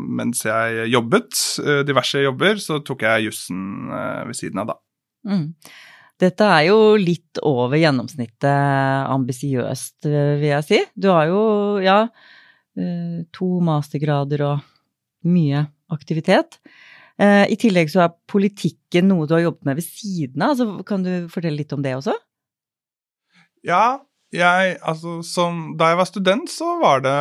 mens 0.00 0.40
jeg 0.46 0.86
jobbet, 0.88 1.36
uh, 1.60 1.80
diverse 1.84 2.22
jobber, 2.22 2.60
så 2.62 2.78
tok 2.80 3.04
jeg 3.04 3.26
jussen 3.26 3.90
uh, 3.92 4.22
ved 4.24 4.38
siden 4.38 4.62
av, 4.62 4.70
da. 4.72 4.76
Mm. 5.28 5.42
Dette 6.22 6.46
er 6.48 6.62
jo 6.70 6.78
litt 6.96 7.40
over 7.44 7.76
gjennomsnittet 7.76 9.10
ambisiøst, 9.12 10.06
vil 10.06 10.48
jeg 10.48 10.64
si. 10.68 10.78
Du 10.94 11.10
har 11.10 11.26
jo, 11.26 11.42
ja, 11.82 12.04
to 13.34 13.48
mastergrader 13.64 14.44
og 14.46 14.60
mye 15.26 15.64
aktivitet. 15.90 16.60
I 17.18 17.56
tillegg 17.58 17.90
så 17.90 18.04
er 18.04 18.14
politikken 18.30 19.10
noe 19.10 19.26
du 19.26 19.34
har 19.34 19.42
jobbet 19.48 19.66
med 19.66 19.80
ved 19.80 19.86
siden 19.88 20.46
av, 20.46 20.54
så 20.60 20.68
kan 20.86 21.02
du 21.02 21.10
fortelle 21.32 21.58
litt 21.58 21.74
om 21.74 21.82
det 21.82 21.96
også? 21.98 22.14
Ja, 23.66 23.98
jeg, 24.32 24.76
altså, 24.80 25.18
som, 25.26 25.74
da 25.76 25.90
jeg 25.92 25.98
var 26.00 26.08
student, 26.08 26.50
så 26.50 26.78
var 26.80 27.02
det, 27.04 27.18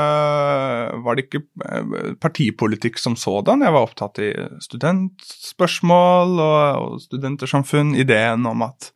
var 1.04 1.18
det 1.18 1.28
ikke 1.28 1.44
eh, 1.68 2.16
partipolitikk 2.24 3.02
som 3.02 3.18
sådan. 3.20 3.66
Jeg 3.66 3.76
var 3.76 3.88
opptatt 3.88 4.22
i 4.24 4.32
studentspørsmål 4.64 6.40
og, 6.40 6.64
og 6.80 7.04
studentersamfunn. 7.04 7.94
Ideen 8.00 8.48
om 8.48 8.64
at 8.64 8.94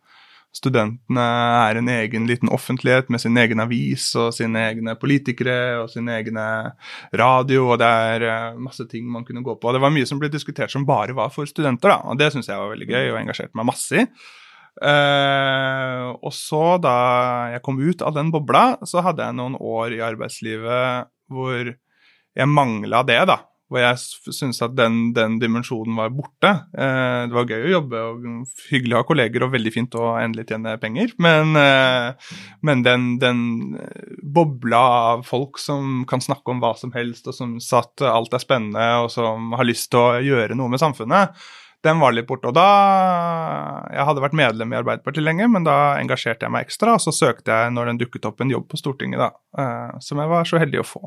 studentene 0.55 1.25
er 1.67 1.79
en 1.79 1.89
egen 1.91 2.29
liten 2.29 2.51
offentlighet 2.55 3.09
med 3.11 3.19
sin 3.19 3.35
egen 3.37 3.59
avis 3.59 4.07
og 4.15 4.31
sine 4.37 4.61
egne 4.69 4.95
politikere 4.99 5.81
og 5.81 5.89
sin 5.91 6.07
egne 6.07 6.45
radio, 7.11 7.67
og 7.73 7.81
det 7.83 7.91
er 8.15 8.27
eh, 8.29 8.63
masse 8.63 8.87
ting 8.91 9.11
man 9.11 9.27
kunne 9.27 9.43
gå 9.43 9.57
på. 9.59 9.75
Det 9.75 9.83
var 9.83 9.93
mye 9.93 10.07
som 10.07 10.23
ble 10.23 10.31
diskutert 10.31 10.71
som 10.71 10.87
bare 10.87 11.17
var 11.17 11.35
for 11.35 11.49
studenter, 11.49 11.91
da, 11.91 11.99
og 12.07 12.19
det 12.21 12.31
syns 12.31 12.47
jeg 12.47 12.61
var 12.61 12.71
veldig 12.71 12.89
gøy 12.93 13.11
og 13.11 13.21
engasjerte 13.25 13.59
meg 13.59 13.71
masse 13.73 14.05
i. 14.05 14.07
Uh, 14.75 16.11
og 16.19 16.33
så, 16.35 16.75
da 16.83 16.95
jeg 17.53 17.63
kom 17.63 17.79
ut 17.79 18.03
av 18.03 18.15
den 18.17 18.31
bobla, 18.33 18.67
så 18.83 19.03
hadde 19.05 19.23
jeg 19.23 19.37
noen 19.37 19.55
år 19.55 19.95
i 19.95 20.03
arbeidslivet 20.03 21.11
hvor 21.31 21.69
jeg 22.35 22.51
mangla 22.51 23.05
det, 23.07 23.21
da. 23.31 23.39
Hvor 23.71 23.81
jeg 23.81 23.97
syntes 24.35 24.59
at 24.61 24.75
den, 24.77 25.07
den 25.15 25.39
dimensjonen 25.41 25.95
var 25.97 26.11
borte. 26.13 26.51
Uh, 26.75 27.23
det 27.31 27.37
var 27.37 27.49
gøy 27.49 27.63
å 27.63 27.73
jobbe 27.77 28.03
og 28.03 28.27
hyggelig 28.67 28.97
å 28.97 28.99
ha 28.99 29.07
kolleger 29.07 29.47
og 29.47 29.55
veldig 29.55 29.73
fint 29.73 29.97
å 29.97 30.11
endelig 30.21 30.49
tjene 30.51 30.75
penger. 30.81 31.15
Men, 31.23 31.55
uh, 31.57 32.35
men 32.67 32.83
den, 32.85 33.09
den, 33.23 33.41
bobla 34.35 34.85
av 35.15 35.25
folk 35.25 35.61
som 35.61 36.03
kan 36.09 36.21
snakke 36.21 36.51
om 36.51 36.59
hva 36.61 36.75
som 36.77 36.91
helst, 36.93 37.31
og 37.31 37.37
som 37.37 37.55
satt 37.63 38.03
alt 38.05 38.35
er 38.35 38.43
spennende, 38.43 38.89
og 39.05 39.13
som 39.13 39.55
har 39.55 39.71
lyst 39.71 39.93
til 39.95 40.03
å 40.03 40.25
gjøre 40.25 40.59
noe 40.59 40.75
med 40.75 40.83
samfunnet, 40.83 41.47
den 41.83 41.99
var 42.01 42.15
litt 42.15 42.27
borte. 42.29 42.49
Og 42.49 42.55
da 42.55 42.67
Jeg 43.91 44.07
hadde 44.07 44.23
vært 44.23 44.37
medlem 44.37 44.73
i 44.73 44.79
Arbeiderpartiet 44.79 45.23
lenge, 45.23 45.47
men 45.51 45.67
da 45.67 45.97
engasjerte 45.99 46.47
jeg 46.47 46.53
meg 46.53 46.65
ekstra, 46.65 46.95
og 46.97 47.03
så 47.03 47.13
søkte 47.13 47.53
jeg 47.53 47.73
når 47.75 47.91
den 47.91 48.01
dukket 48.01 48.25
opp 48.29 48.41
en 48.41 48.51
jobb 48.51 48.67
på 48.71 48.79
Stortinget, 48.79 49.21
da, 49.21 49.29
eh, 49.61 49.99
som 50.01 50.19
jeg 50.19 50.31
var 50.31 50.49
så 50.49 50.61
heldig 50.61 50.81
å 50.81 50.87
få. 50.87 51.03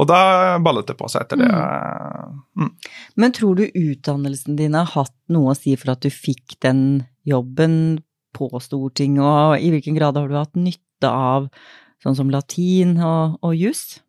Og 0.00 0.08
da 0.08 0.58
ballet 0.64 0.88
det 0.88 0.96
på 0.98 1.08
seg 1.12 1.26
etter 1.26 1.42
det. 1.42 1.50
Mm. 1.52 2.38
Mm. 2.58 2.70
Men 3.20 3.34
tror 3.36 3.58
du 3.58 3.66
utdannelsen 3.68 4.56
din 4.56 4.78
har 4.78 4.88
hatt 4.94 5.14
noe 5.32 5.52
å 5.52 5.58
si 5.58 5.76
for 5.76 5.92
at 5.94 6.04
du 6.04 6.08
fikk 6.12 6.56
den 6.64 7.04
jobben 7.28 8.00
på 8.32 8.48
Stortinget, 8.64 9.22
og 9.22 9.60
i 9.60 9.68
hvilken 9.74 9.98
grad 9.98 10.16
har 10.16 10.30
du 10.30 10.38
hatt 10.38 10.56
nytte 10.56 11.10
av 11.10 11.50
sånn 12.02 12.16
som 12.18 12.32
latin 12.32 12.96
og, 12.98 13.36
og 13.44 13.54
juss? 13.58 14.00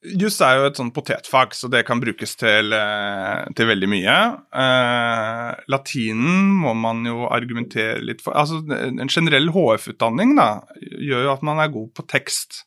Juss 0.00 0.38
er 0.40 0.56
jo 0.56 0.68
et 0.70 0.78
sånn 0.78 0.92
potetfag, 0.96 1.52
så 1.52 1.68
det 1.68 1.82
kan 1.84 2.00
brukes 2.00 2.32
til, 2.40 2.72
eh, 2.72 3.44
til 3.52 3.68
veldig 3.68 3.88
mye. 3.92 4.16
Uh, 4.48 5.52
latinen 5.68 6.54
må 6.62 6.72
man 6.72 7.04
jo 7.04 7.26
argumentere 7.28 8.00
litt 8.00 8.22
for. 8.24 8.32
Altså, 8.32 8.64
En 8.64 9.12
generell 9.12 9.50
HF-utdanning 9.52 10.32
da, 10.38 10.62
gjør 10.80 11.26
jo 11.26 11.32
at 11.34 11.42
man 11.44 11.60
er 11.60 11.68
god 11.68 11.92
på 11.92 12.06
tekst. 12.08 12.64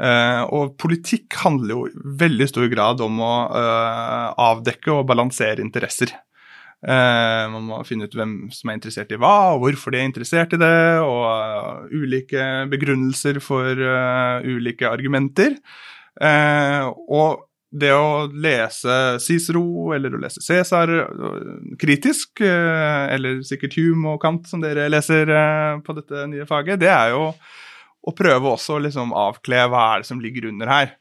Uh, 0.00 0.48
og 0.48 0.78
politikk 0.80 1.36
handler 1.42 1.74
jo 1.74 1.82
i 1.88 2.16
veldig 2.24 2.48
stor 2.48 2.68
grad 2.72 3.00
om 3.04 3.20
å 3.20 3.34
uh, 3.52 4.32
avdekke 4.48 4.92
og 4.94 5.06
balansere 5.08 5.60
interesser. 5.60 6.14
Man 6.86 7.64
må 7.66 7.80
finne 7.88 8.04
ut 8.06 8.12
hvem 8.14 8.50
som 8.52 8.70
er 8.70 8.76
interessert 8.76 9.10
i 9.10 9.16
hva, 9.18 9.56
og 9.56 9.62
hvorfor 9.64 9.90
de 9.90 9.98
er 9.98 10.04
interessert 10.06 10.52
i 10.54 10.58
det, 10.60 11.00
og 11.02 11.88
ulike 11.90 12.68
begrunnelser 12.70 13.40
for 13.42 13.80
ulike 14.44 14.86
argumenter. 14.86 15.56
Eh, 16.20 16.86
og 17.08 17.44
det 17.76 17.92
å 17.92 18.26
lese 18.30 19.18
Cicero 19.20 19.92
eller 19.96 20.14
å 20.14 20.20
lese 20.22 20.42
Cæsar 20.44 20.92
eh, 21.02 21.50
kritisk, 21.80 22.40
eh, 22.44 23.14
eller 23.16 23.42
sikkert 23.46 23.76
Hume 23.80 24.14
og 24.14 24.22
Kant 24.22 24.48
som 24.48 24.62
dere 24.62 24.88
leser 24.92 25.28
eh, 25.28 25.82
på 25.84 25.96
dette 25.98 26.26
nye 26.30 26.46
faget, 26.48 26.80
det 26.80 26.92
er 26.92 27.12
jo 27.16 27.30
å 28.06 28.14
prøve 28.14 28.54
også 28.54 28.76
å 28.76 28.82
liksom 28.86 29.12
avkle 29.18 29.66
hva 29.66 29.90
er 29.92 30.02
det 30.02 30.08
som 30.08 30.22
ligger 30.22 30.48
under 30.52 30.70
her. 30.70 30.94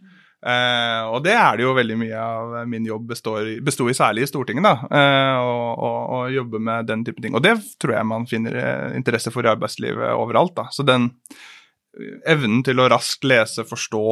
Eh, 0.46 1.04
og 1.10 1.24
det 1.26 1.34
er 1.38 1.58
det 1.58 1.66
jo 1.66 1.74
veldig 1.78 1.98
mye 1.98 2.22
av 2.22 2.56
min 2.70 2.86
jobb 2.86 3.08
består, 3.14 3.48
i, 3.56 3.98
særlig 3.98 4.26
i 4.26 4.30
Stortinget. 4.30 4.66
da, 4.66 4.76
eh, 4.90 5.42
å, 5.42 6.26
jobbe 6.34 6.60
med 6.60 6.90
den 6.90 7.06
type 7.06 7.22
ting. 7.22 7.38
Og 7.38 7.44
det 7.46 7.56
tror 7.82 7.96
jeg 7.96 8.10
man 8.10 8.26
finner 8.30 8.58
interesse 8.98 9.34
for 9.34 9.46
i 9.46 9.52
arbeidslivet 9.54 10.18
overalt. 10.18 10.56
da, 10.58 10.68
Så 10.72 10.86
den 10.86 11.12
evnen 12.28 12.64
til 12.66 12.82
å 12.82 12.90
raskt 12.90 13.24
lese, 13.24 13.64
forstå 13.64 14.06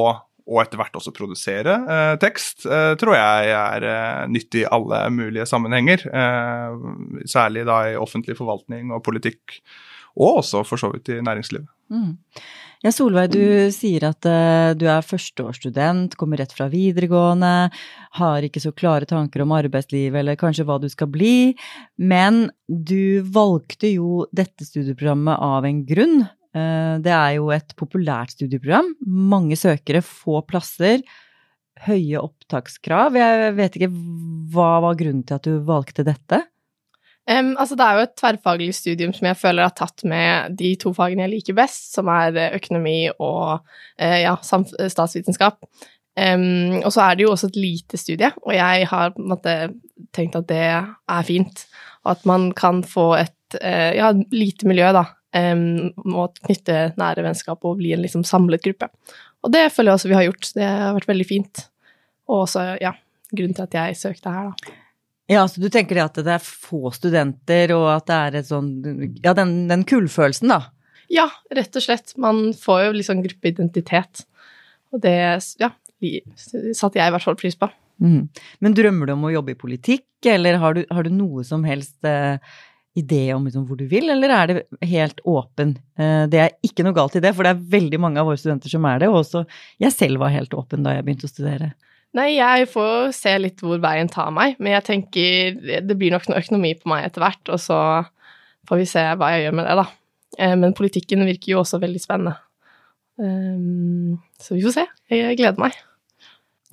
og 0.50 0.60
etter 0.64 0.80
hvert 0.80 0.98
også 1.00 1.14
produsere 1.16 1.78
eh, 1.96 2.16
tekst, 2.22 2.66
eh, 2.68 2.94
tror 3.00 3.16
jeg 3.16 3.54
er 3.56 3.88
eh, 3.88 4.26
nyttig 4.32 4.66
i 4.66 4.70
alle 4.70 5.06
mulige 5.14 5.48
sammenhenger. 5.50 6.04
Eh, 6.10 6.84
særlig 7.30 7.66
da 7.70 7.80
i 7.92 8.00
offentlig 8.00 8.36
forvaltning 8.40 8.92
og 8.92 9.04
politikk, 9.06 9.62
og 10.20 10.44
også 10.44 10.66
for 10.68 10.82
så 10.82 10.92
vidt 10.94 11.10
i 11.16 11.22
næringslivet. 11.24 11.70
Mm. 11.94 12.18
Ja, 12.84 12.92
Solveig, 12.92 13.32
du 13.32 13.72
sier 13.72 14.04
at 14.10 14.28
uh, 14.28 14.74
du 14.76 14.84
er 14.92 15.06
førsteårsstudent, 15.08 16.18
kommer 16.20 16.42
rett 16.42 16.52
fra 16.52 16.68
videregående, 16.68 17.70
har 18.20 18.44
ikke 18.44 18.60
så 18.60 18.74
klare 18.76 19.08
tanker 19.08 19.46
om 19.46 19.54
arbeidslivet 19.56 20.20
eller 20.20 20.40
kanskje 20.40 20.66
hva 20.68 20.82
du 20.84 20.90
skal 20.92 21.08
bli, 21.14 21.54
men 21.96 22.50
du 22.68 23.24
valgte 23.24 23.94
jo 23.94 24.26
dette 24.36 24.68
studieprogrammet 24.68 25.40
av 25.48 25.70
en 25.70 25.80
grunn. 25.88 26.26
Eh, 26.54 26.96
det 27.02 27.14
er 27.14 27.36
jo 27.40 27.50
et 27.54 27.76
populært 27.80 28.36
studieprogram. 28.36 28.94
Mange 29.06 29.58
søkere, 29.58 30.04
få 30.06 30.44
plasser, 30.46 31.02
høye 31.88 32.22
opptakskrav. 32.22 33.18
Jeg 33.18 33.54
vet 33.58 33.78
ikke 33.78 33.94
hva 34.54 34.74
var 34.86 34.98
grunnen 35.00 35.24
til 35.28 35.40
at 35.40 35.48
du 35.48 35.64
valgte 35.66 36.06
dette? 36.08 36.44
Um, 37.24 37.54
altså 37.56 37.78
det 37.80 37.86
er 37.86 37.96
jo 37.96 38.04
et 38.04 38.16
tverrfaglig 38.20 38.74
studium 38.76 39.14
som 39.16 39.30
jeg 39.30 39.40
føler 39.40 39.64
har 39.64 39.76
tatt 39.78 40.04
med 40.12 40.58
de 40.60 40.74
to 40.76 40.92
fagene 40.96 41.24
jeg 41.24 41.32
liker 41.38 41.56
best, 41.56 41.94
som 41.96 42.10
er 42.12 42.36
eh, 42.36 42.56
økonomi 42.58 42.98
og 43.14 43.64
uh, 43.64 44.18
ja, 44.20 44.36
statsvitenskap. 44.44 45.62
Um, 46.20 46.84
og 46.84 46.92
så 46.94 47.06
er 47.06 47.16
det 47.16 47.24
jo 47.26 47.32
også 47.32 47.48
et 47.50 47.62
lite 47.62 47.98
studie, 47.98 48.30
og 48.44 48.52
jeg 48.54 48.90
har 48.92 49.16
på 49.16 49.24
en 49.24 49.32
måte 49.32 49.56
tenkt 50.14 50.36
at 50.38 50.50
det 50.52 50.66
er 50.68 51.24
fint. 51.26 51.64
Og 52.04 52.12
at 52.18 52.28
man 52.28 52.52
kan 52.60 52.84
få 52.86 53.14
et 53.22 53.58
uh, 53.64 53.92
ja, 53.96 54.12
lite 54.36 54.68
miljø, 54.68 54.92
da, 54.94 55.08
um, 55.36 55.92
å 56.14 56.28
knytte 56.44 56.94
nære 57.00 57.26
vennskap 57.26 57.66
og 57.68 57.80
bli 57.82 57.94
en 57.96 58.04
liksom 58.04 58.26
samlet 58.28 58.64
gruppe. 58.66 58.90
Og 59.44 59.52
det 59.54 59.68
føler 59.74 59.92
jeg 59.92 60.00
også 60.00 60.12
vi 60.12 60.18
har 60.18 60.28
gjort. 60.30 60.52
Det 60.56 60.70
har 60.70 60.96
vært 60.98 61.10
veldig 61.12 61.28
fint. 61.28 61.66
Og 62.32 62.46
også, 62.46 62.66
ja, 62.84 62.94
grunnen 63.34 63.58
til 63.58 63.68
at 63.68 63.78
jeg 63.80 64.00
søkte 64.00 64.34
her, 64.34 64.54
da. 64.54 64.80
Ja, 65.32 65.46
så 65.48 65.62
du 65.64 65.70
tenker 65.72 65.96
det 65.96 66.04
at 66.04 66.18
det 66.26 66.34
er 66.36 66.44
få 66.44 66.92
studenter, 66.94 67.72
og 67.78 67.88
at 67.94 68.10
det 68.10 68.16
er 68.18 68.36
et 68.42 68.50
sånn 68.50 68.72
Ja, 69.24 69.32
den, 69.38 69.70
den 69.70 69.86
kullfølelsen, 69.88 70.52
da? 70.52 70.74
Ja, 71.12 71.30
rett 71.54 71.76
og 71.80 71.86
slett. 71.86 72.16
Man 72.20 72.50
får 72.58 72.88
jo 72.88 72.98
liksom 72.98 73.24
gruppeidentitet. 73.24 74.26
Og 74.94 75.02
det, 75.04 75.16
ja, 75.62 75.72
satte 76.76 77.00
jeg 77.00 77.08
i 77.08 77.16
hvert 77.16 77.26
fall 77.26 77.40
pris 77.40 77.58
på. 77.60 77.70
Mm. 78.04 78.28
Men 78.64 78.76
drømmer 78.76 79.08
du 79.08 79.16
om 79.16 79.26
å 79.28 79.34
jobbe 79.34 79.54
i 79.54 79.60
politikk, 79.60 80.08
eller 80.28 80.60
har 80.62 80.78
du, 80.78 80.84
har 80.90 81.06
du 81.06 81.14
noe 81.14 81.44
som 81.48 81.64
helst 81.68 81.98
eh, 82.08 82.40
idé 82.98 83.24
om 83.34 83.46
liksom 83.48 83.66
hvor 83.68 83.80
du 83.80 83.88
vil, 83.90 84.10
eller 84.14 84.34
er 84.34 84.52
det 84.52 84.88
helt 84.90 85.22
åpen? 85.26 85.76
Eh, 85.98 86.26
det 86.30 86.42
er 86.42 86.54
ikke 86.66 86.86
noe 86.86 86.96
galt 86.98 87.18
i 87.18 87.24
det, 87.24 87.34
for 87.34 87.46
det 87.46 87.56
er 87.56 87.66
veldig 87.74 88.00
mange 88.02 88.22
av 88.22 88.30
våre 88.30 88.40
studenter 88.40 88.72
som 88.72 88.86
er 88.90 89.02
det, 89.02 89.10
og 89.10 89.24
også 89.24 89.44
jeg 89.82 89.96
selv 89.96 90.22
var 90.22 90.36
helt 90.36 90.54
åpen 90.58 90.86
da 90.86 90.96
jeg 90.98 91.08
begynte 91.08 91.30
å 91.30 91.34
studere. 91.34 91.74
Nei, 92.14 92.36
jeg 92.36 92.68
får 92.70 93.10
se 93.18 93.34
litt 93.42 93.62
hvor 93.66 93.82
veien 93.82 94.12
tar 94.12 94.30
meg, 94.34 94.60
men 94.62 94.76
jeg 94.76 94.86
tenker 94.86 95.62
det 95.82 95.98
blir 95.98 96.14
nok 96.14 96.28
noe 96.30 96.44
økonomi 96.44 96.76
på 96.78 96.92
meg 96.92 97.08
etter 97.08 97.26
hvert, 97.26 97.54
og 97.56 97.62
så 97.62 97.80
får 98.70 98.82
vi 98.84 98.90
se 98.90 99.06
hva 99.18 99.32
jeg 99.34 99.48
gjør 99.48 99.56
med 99.58 99.70
det, 99.70 99.78
da. 99.82 99.88
Eh, 100.38 100.58
men 100.60 100.76
politikken 100.78 101.26
virker 101.26 101.56
jo 101.56 101.64
også 101.64 101.82
veldig 101.82 102.02
spennende. 102.02 102.38
Ehm, 103.22 104.20
så 104.42 104.56
vi 104.56 104.64
får 104.66 104.78
se. 104.78 104.86
Jeg 105.14 105.38
gleder 105.38 105.62
meg. 105.62 105.76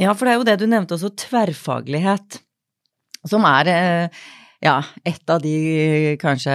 Ja, 0.00 0.14
for 0.14 0.24
det 0.24 0.32
er 0.32 0.38
jo 0.38 0.46
det 0.48 0.58
du 0.60 0.68
nevnte 0.70 0.96
også, 0.96 1.12
tverrfaglighet, 1.26 2.40
som 3.28 3.44
er 3.44 3.68
eh, 3.68 4.22
ja, 4.60 4.80
et 5.08 5.32
av 5.32 5.40
de 5.40 6.16
kanskje 6.20 6.54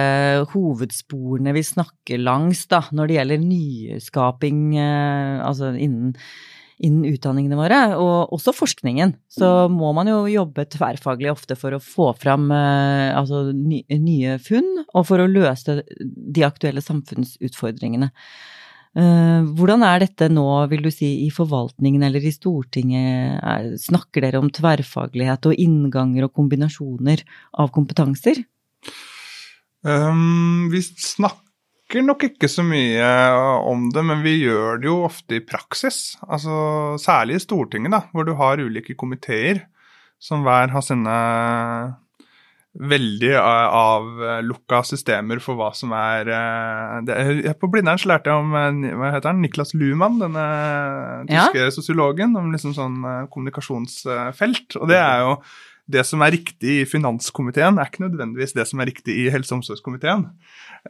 hovedsporene 0.52 1.54
vi 1.56 1.62
snakker 1.66 2.20
langs 2.22 2.62
da, 2.70 2.84
når 2.94 3.08
det 3.08 3.16
gjelder 3.16 3.40
nyskaping 3.42 4.60
eh, 4.78 5.40
altså 5.42 5.72
innen, 5.74 6.12
innen 6.78 7.08
utdanningene 7.10 7.58
våre, 7.58 7.80
og 7.98 8.36
også 8.36 8.54
forskningen, 8.54 9.16
så 9.26 9.66
må 9.72 9.90
man 9.96 10.10
jo 10.12 10.20
jobbe 10.30 10.68
tverrfaglig 10.70 11.32
ofte 11.32 11.58
for 11.58 11.74
å 11.74 11.82
få 11.82 12.12
fram 12.20 12.46
eh, 12.54 13.10
altså, 13.10 13.48
nye 13.50 14.38
funn, 14.44 14.84
og 14.86 15.08
for 15.10 15.24
å 15.24 15.30
løse 15.30 15.80
de 15.98 16.46
aktuelle 16.46 16.84
samfunnsutfordringene. 16.86 18.12
Eh, 18.96 19.48
hvordan 19.58 19.82
er 19.84 20.00
dette 20.06 20.30
nå, 20.32 20.46
vil 20.70 20.86
du 20.86 20.90
si, 20.92 21.08
i 21.26 21.30
forvaltningen 21.34 22.06
eller 22.06 22.24
i 22.24 22.32
Stortinget? 22.32 23.42
Snakker 23.82 24.24
dere 24.24 24.40
om 24.40 24.48
tverrfaglighet 24.48 25.50
og 25.50 25.60
innganger 25.60 26.28
og 26.28 26.32
kombinasjoner 26.38 27.24
av 27.60 27.72
kompetanser? 27.74 28.40
Um, 29.86 30.70
vi 30.72 30.80
snakker 30.80 32.02
nok 32.06 32.24
ikke 32.30 32.48
så 32.50 32.64
mye 32.66 33.04
om 33.68 33.90
det, 33.94 34.02
men 34.08 34.24
vi 34.24 34.38
gjør 34.40 34.80
det 34.80 34.88
jo 34.88 34.96
ofte 35.06 35.38
i 35.38 35.44
praksis. 35.44 36.16
Altså, 36.24 36.96
særlig 37.02 37.36
i 37.36 37.44
Stortinget, 37.44 37.92
da, 37.92 38.02
hvor 38.16 38.24
du 38.26 38.32
har 38.40 38.64
ulike 38.64 38.96
komiteer 38.96 39.66
som 40.16 40.40
hver 40.46 40.72
har 40.72 40.84
sine 40.84 41.20
veldig 42.76 43.32
avlukka 43.40 44.82
systemer 44.84 45.40
for 45.42 45.58
hva 45.58 45.70
som 45.76 45.94
er 45.96 46.28
eh, 46.28 46.96
det, 47.08 47.54
På 47.60 47.70
Blindern 47.72 48.00
så 48.00 48.10
lærte 48.12 48.32
jeg 48.32 48.42
om 48.42 48.56
eh, 48.58 48.96
hva 48.98 49.14
heter 49.14 49.32
han, 49.32 49.40
Niklas 49.44 49.72
Luhmann, 49.76 50.20
denne 50.20 50.44
tyske 51.30 51.64
ja. 51.64 51.70
sosiologen, 51.72 52.36
om 52.36 52.52
liksom 52.52 52.76
sånn 52.76 53.00
eh, 53.00 53.24
kommunikasjonsfelt. 53.32 54.76
Og 54.80 54.92
det 54.92 55.00
er 55.00 55.24
jo 55.24 55.38
det 55.86 56.02
som 56.02 56.18
er 56.26 56.32
riktig 56.34 56.80
i 56.80 56.86
finanskomiteen, 56.88 57.76
er 57.78 57.88
ikke 57.88 58.08
nødvendigvis 58.08 58.56
det 58.56 58.64
som 58.66 58.80
er 58.82 58.88
riktig 58.90 59.14
i 59.22 59.28
helse- 59.30 59.54
og 59.54 59.60
omsorgskomiteen. 59.60 60.24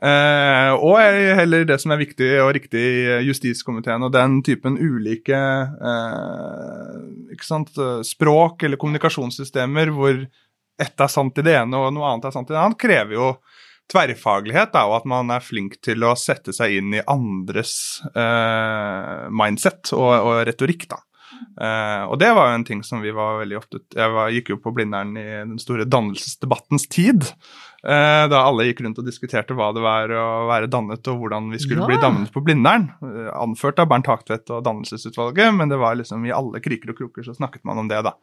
Eh, 0.00 0.73
og 0.73 0.97
heller 1.37 1.66
det 1.69 1.76
som 1.83 1.93
er 1.93 2.00
viktig 2.00 2.31
og 2.40 2.55
riktig 2.57 2.81
i 2.81 3.19
justiskomiteen. 3.28 4.07
Og 4.09 4.14
den 4.14 4.40
typen 4.47 4.81
ulike 4.81 5.37
eh, 5.37 7.37
sant, 7.45 7.76
språk 8.09 8.64
eller 8.64 8.81
kommunikasjonssystemer 8.81 9.93
hvor 9.95 10.25
ett 10.83 11.00
er 11.00 11.12
sant 11.12 11.38
i 11.38 11.45
det 11.47 11.56
ene 11.59 11.80
og 11.80 11.95
noe 11.95 12.11
annet 12.11 12.28
er 12.28 12.37
sant 12.37 12.50
i 12.50 12.56
det 12.56 12.61
andre, 12.62 12.80
krever 12.80 13.16
jo 13.16 13.30
tverrfaglighet, 13.92 14.73
da, 14.75 14.87
og 14.88 15.00
at 15.00 15.11
man 15.11 15.30
er 15.30 15.45
flink 15.45 15.78
til 15.85 16.02
å 16.06 16.16
sette 16.18 16.54
seg 16.54 16.80
inn 16.80 16.97
i 16.99 17.04
andres 17.06 18.02
eh, 18.11 19.26
mindset 19.30 19.92
og, 19.95 20.11
og, 20.16 20.40
retorikk. 20.49 20.88
da. 20.90 20.99
Eh, 21.37 22.02
og 22.11 22.18
det 22.18 22.33
var 22.35 22.50
jo 22.50 22.59
en 22.59 22.66
ting 22.66 22.83
som 22.87 23.02
vi 23.04 23.12
var 23.14 23.38
veldig 23.40 23.56
ofte 23.59 23.80
Jeg 23.92 24.12
var, 24.14 24.30
gikk 24.33 24.50
jo 24.54 24.59
på 24.62 24.73
Blindern 24.76 25.14
i 25.21 25.25
den 25.25 25.56
store 25.61 25.87
dannelsesdebattens 25.88 26.88
tid. 26.92 27.28
Eh, 27.87 28.25
da 28.33 28.42
alle 28.42 28.66
gikk 28.66 28.83
rundt 28.83 28.99
og 28.99 29.06
diskuterte 29.06 29.54
hva 29.54 29.71
det 29.76 29.85
var 29.85 30.11
å 30.11 30.26
være 30.50 30.71
dannet 30.73 31.06
og 31.12 31.21
hvordan 31.23 31.52
vi 31.52 31.61
skulle 31.62 31.85
ja. 31.85 31.90
bli 31.92 32.00
dannet 32.02 32.33
på 32.35 32.42
Blindern. 32.42 32.88
Eh, 33.06 33.30
anført 33.38 33.78
av 33.83 33.90
Bernt 33.92 34.11
Haktvedt 34.11 34.50
og 34.50 34.64
Dannelsesutvalget, 34.66 35.54
men 35.54 35.71
det 35.71 35.78
var 35.83 35.99
liksom 36.00 36.26
i 36.26 36.35
alle 36.35 36.62
kriker 36.64 36.90
og 36.92 37.02
kroker 37.04 37.28
så 37.28 37.37
snakket 37.37 37.66
man 37.68 37.85
om 37.85 37.90
det, 37.92 38.02
da. 38.06 38.16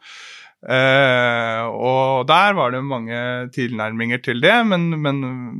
Uh, 0.64 1.66
og 1.76 2.24
der 2.24 2.54
var 2.56 2.70
det 2.72 2.78
mange 2.88 3.16
tilnærminger 3.52 4.22
til 4.24 4.38
det, 4.40 4.54
men, 4.64 4.86
men, 4.96 5.18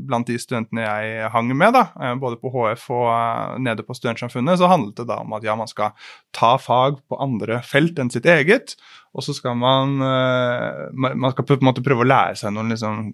blant 0.08 0.30
de 0.30 0.38
studentene 0.40 0.80
jeg 0.80 1.28
hang 1.34 1.50
med, 1.52 1.75
da, 1.76 1.82
uh, 1.92 2.14
både 2.23 2.38
på 2.40 2.49
HF 2.54 2.87
og 2.94 3.11
uh, 3.11 3.58
nede 3.61 3.84
på 3.84 3.96
Studentsamfunnet, 3.99 4.56
så 4.56 4.70
handlet 4.73 4.96
det 5.02 5.08
da 5.11 5.18
om 5.20 5.37
at 5.37 5.44
ja, 5.44 5.58
man 5.61 5.68
skal 5.68 5.92
ta 6.32 6.54
fag 6.56 7.02
på 7.04 7.20
andre 7.20 7.61
felt 7.68 8.00
enn 8.00 8.12
sitt 8.14 8.25
eget. 8.25 8.78
Og 9.14 9.23
så 9.23 9.30
skal 9.37 9.54
man 9.54 9.92
Man 9.94 11.30
skal 11.30 11.46
på 11.46 11.54
en 11.54 11.68
måte 11.68 11.84
prøve 11.87 12.02
å 12.02 12.08
lære 12.08 12.34
seg 12.34 12.50
noen 12.50 12.73
liksom, 12.73 13.12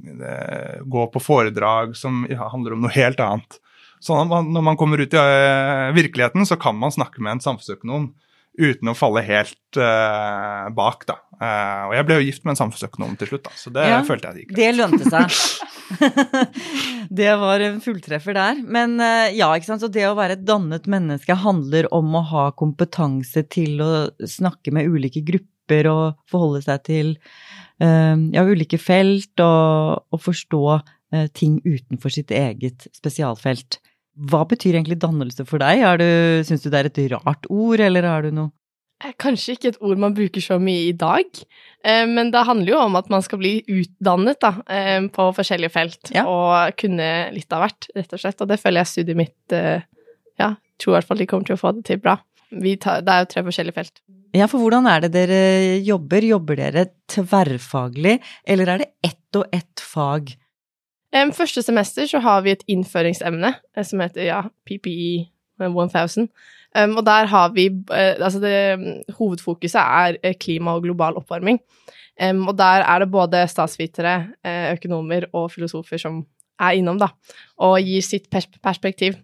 Gå 0.89 1.03
på 1.13 1.21
foredrag 1.21 1.93
som 1.99 2.23
handler 2.25 2.73
om 2.73 2.87
noe 2.87 2.95
helt 2.95 3.21
annet. 3.21 3.59
Så 4.01 4.17
at 4.17 4.31
man, 4.31 4.49
når 4.55 4.65
man 4.65 4.79
kommer 4.81 5.03
ut 5.03 5.13
i 5.13 5.25
virkeligheten, 5.93 6.47
så 6.49 6.57
kan 6.57 6.79
man 6.81 6.95
snakke 6.95 7.21
med 7.21 7.35
en 7.35 7.45
samfunnsøkonom 7.45 8.09
uten 8.59 8.91
å 8.91 8.97
falle 8.99 9.23
helt 9.25 9.79
uh, 9.79 10.69
bak, 10.75 11.05
da. 11.09 11.19
Uh, 11.41 11.89
og 11.89 11.95
jeg 11.97 12.07
ble 12.07 12.17
jo 12.19 12.25
gift 12.27 12.45
med 12.45 12.53
en 12.55 12.61
samfunnsøkonom 12.61 13.15
til 13.21 13.31
slutt, 13.31 13.45
da, 13.47 13.53
så 13.57 13.73
det 13.73 13.87
ja, 13.89 14.01
følte 14.05 14.33
jeg 14.33 14.45
gikk 14.45 14.57
Det 14.59 14.71
lønte 14.77 15.13
seg. 15.13 15.37
det 17.21 17.31
var 17.41 17.65
en 17.67 17.81
fulltreffer 17.83 18.37
der. 18.37 18.61
Men 18.63 18.99
uh, 19.03 19.29
ja, 19.35 19.51
ikke 19.55 19.71
sant. 19.71 19.85
Så 19.85 19.91
det 19.93 20.07
å 20.09 20.17
være 20.19 20.39
et 20.39 20.47
dannet 20.47 20.89
menneske 20.91 21.39
handler 21.45 21.89
om 21.95 22.15
å 22.19 22.25
ha 22.33 22.49
kompetanse 22.59 23.45
til 23.51 23.81
å 23.85 23.93
snakke 24.29 24.75
med 24.75 24.91
ulike 24.91 25.25
grupper 25.27 25.91
og 25.91 26.21
forholde 26.31 26.65
seg 26.67 26.87
til 26.89 27.17
ja, 27.81 28.43
ulike 28.45 28.77
felt 28.77 29.41
og, 29.41 30.03
og 30.13 30.21
forstå 30.21 30.65
ting 31.33 31.55
utenfor 31.65 32.13
sitt 32.13 32.35
eget 32.35 32.85
spesialfelt. 32.93 33.79
Hva 34.19 34.45
betyr 34.49 34.77
egentlig 34.77 34.99
dannelse 35.01 35.47
for 35.49 35.63
deg? 35.63 35.83
Syns 36.47 36.65
du 36.65 36.71
det 36.73 36.81
er 36.81 36.89
et 36.91 37.03
rart 37.13 37.47
ord, 37.49 37.81
eller 37.81 38.09
har 38.09 38.27
du 38.27 38.33
noe 38.35 38.51
eh, 39.05 39.15
Kanskje 39.21 39.55
ikke 39.57 39.71
et 39.73 39.81
ord 39.81 40.01
man 40.03 40.17
bruker 40.17 40.45
så 40.45 40.59
mye 40.61 40.89
i 40.91 40.97
dag, 40.99 41.29
eh, 41.85 42.03
men 42.11 42.33
det 42.35 42.47
handler 42.49 42.75
jo 42.75 42.81
om 42.83 42.99
at 43.01 43.11
man 43.13 43.25
skal 43.25 43.41
bli 43.41 43.55
utdannet 43.65 44.41
da, 44.43 44.55
eh, 44.69 44.99
på 45.15 45.29
forskjellige 45.37 45.75
felt 45.75 46.13
ja. 46.15 46.27
og 46.29 46.75
kunne 46.81 47.31
litt 47.37 47.55
av 47.55 47.65
hvert, 47.65 47.91
rett 47.97 48.17
og 48.17 48.25
slett. 48.25 48.43
Og 48.43 48.51
det 48.51 48.61
føler 48.61 48.83
jeg 48.83 48.95
studiet 48.95 49.23
mitt 49.23 49.59
Ja, 50.41 50.55
tror 50.81 50.95
i 50.95 50.99
hvert 50.99 51.09
fall 51.11 51.21
de 51.21 51.29
kommer 51.29 51.47
til 51.49 51.59
å 51.59 51.61
få 51.61 51.75
det 51.77 51.87
til 51.91 52.01
bra. 52.01 52.17
Tar, 52.51 53.03
det 53.07 53.13
er 53.13 53.23
jo 53.23 53.31
tre 53.31 53.43
forskjellige 53.47 53.77
felt. 53.77 54.01
Ja, 54.35 54.47
for 54.51 54.63
hvordan 54.63 54.87
er 54.87 55.05
det 55.05 55.11
dere 55.15 55.41
jobber? 55.87 56.25
Jobber 56.27 56.59
dere 56.59 56.87
tverrfaglig, 57.11 58.19
eller 58.47 58.73
er 58.75 58.83
det 58.83 58.89
ett 59.07 59.39
og 59.39 59.47
ett 59.55 59.83
fag? 59.83 60.33
Um, 61.11 61.33
første 61.35 61.63
semester 61.67 62.07
så 62.07 62.21
har 62.23 62.45
vi 62.47 62.55
et 62.55 62.65
innføringsemne 62.71 63.51
uh, 63.59 63.85
som 63.87 64.03
heter 64.03 64.29
ja, 64.29 64.41
PPE 64.69 65.27
1000. 65.61 66.29
Um, 66.79 66.97
og 67.01 67.05
der 67.07 67.27
har 67.27 67.51
vi 67.55 67.67
uh, 67.69 68.15
Altså, 68.15 68.39
det, 68.39 69.15
hovedfokuset 69.19 69.81
er 69.81 70.19
uh, 70.23 70.35
klima 70.39 70.77
og 70.79 70.85
global 70.87 71.19
oppvarming. 71.19 71.59
Um, 72.23 72.47
og 72.49 72.57
der 72.59 72.87
er 72.87 72.99
det 73.03 73.11
både 73.11 73.47
statsvitere, 73.49 74.29
økonomer 74.73 75.25
og 75.33 75.51
filosofer 75.51 75.99
som 75.99 76.25
er 76.61 76.77
innom, 76.77 76.99
da, 77.01 77.09
og 77.59 77.81
gir 77.81 78.03
sitt 78.05 78.29
pers 78.31 78.47
perspektiv. 78.63 79.15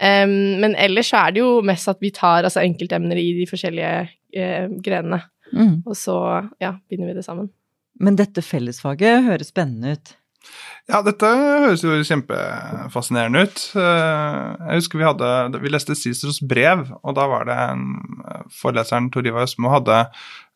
men 0.00 0.74
ellers 0.76 1.06
så 1.06 1.16
er 1.16 1.30
det 1.30 1.40
jo 1.40 1.62
mest 1.62 1.88
at 1.88 1.96
vi 2.00 2.10
tar 2.10 2.44
altså, 2.44 2.60
enkeltemner 2.60 3.16
i 3.16 3.32
de 3.38 3.46
forskjellige 3.46 4.08
grenene, 4.84 5.22
mm. 5.52 5.86
og 5.86 5.96
så 5.96 6.16
ja, 6.60 6.74
binder 6.90 7.06
vi 7.06 7.14
det 7.14 7.24
sammen. 7.24 7.48
Men 8.00 8.16
dette 8.16 8.42
fellesfaget 8.42 9.24
høres 9.24 9.54
spennende 9.54 9.94
ut. 9.94 10.14
Ja, 10.84 10.98
dette 11.00 11.24
høres 11.24 11.80
jo 11.80 11.94
kjempefascinerende 12.04 13.46
ut. 13.46 13.60
Eh, 13.80 14.40
jeg 14.68 14.82
husker 14.82 15.00
vi 15.00 15.06
hadde 15.08 15.60
Vi 15.62 15.72
leste 15.72 15.96
Cicers 15.96 16.42
brev, 16.44 16.90
og 17.00 17.16
da 17.16 17.24
var 17.30 17.46
det 17.48 17.56
en 17.56 17.86
eh, 18.28 18.42
foreleseren 18.52 19.08
Tor 19.14 19.24
Ivar 19.24 19.48
Østmo 19.48 19.72
hadde 19.72 20.02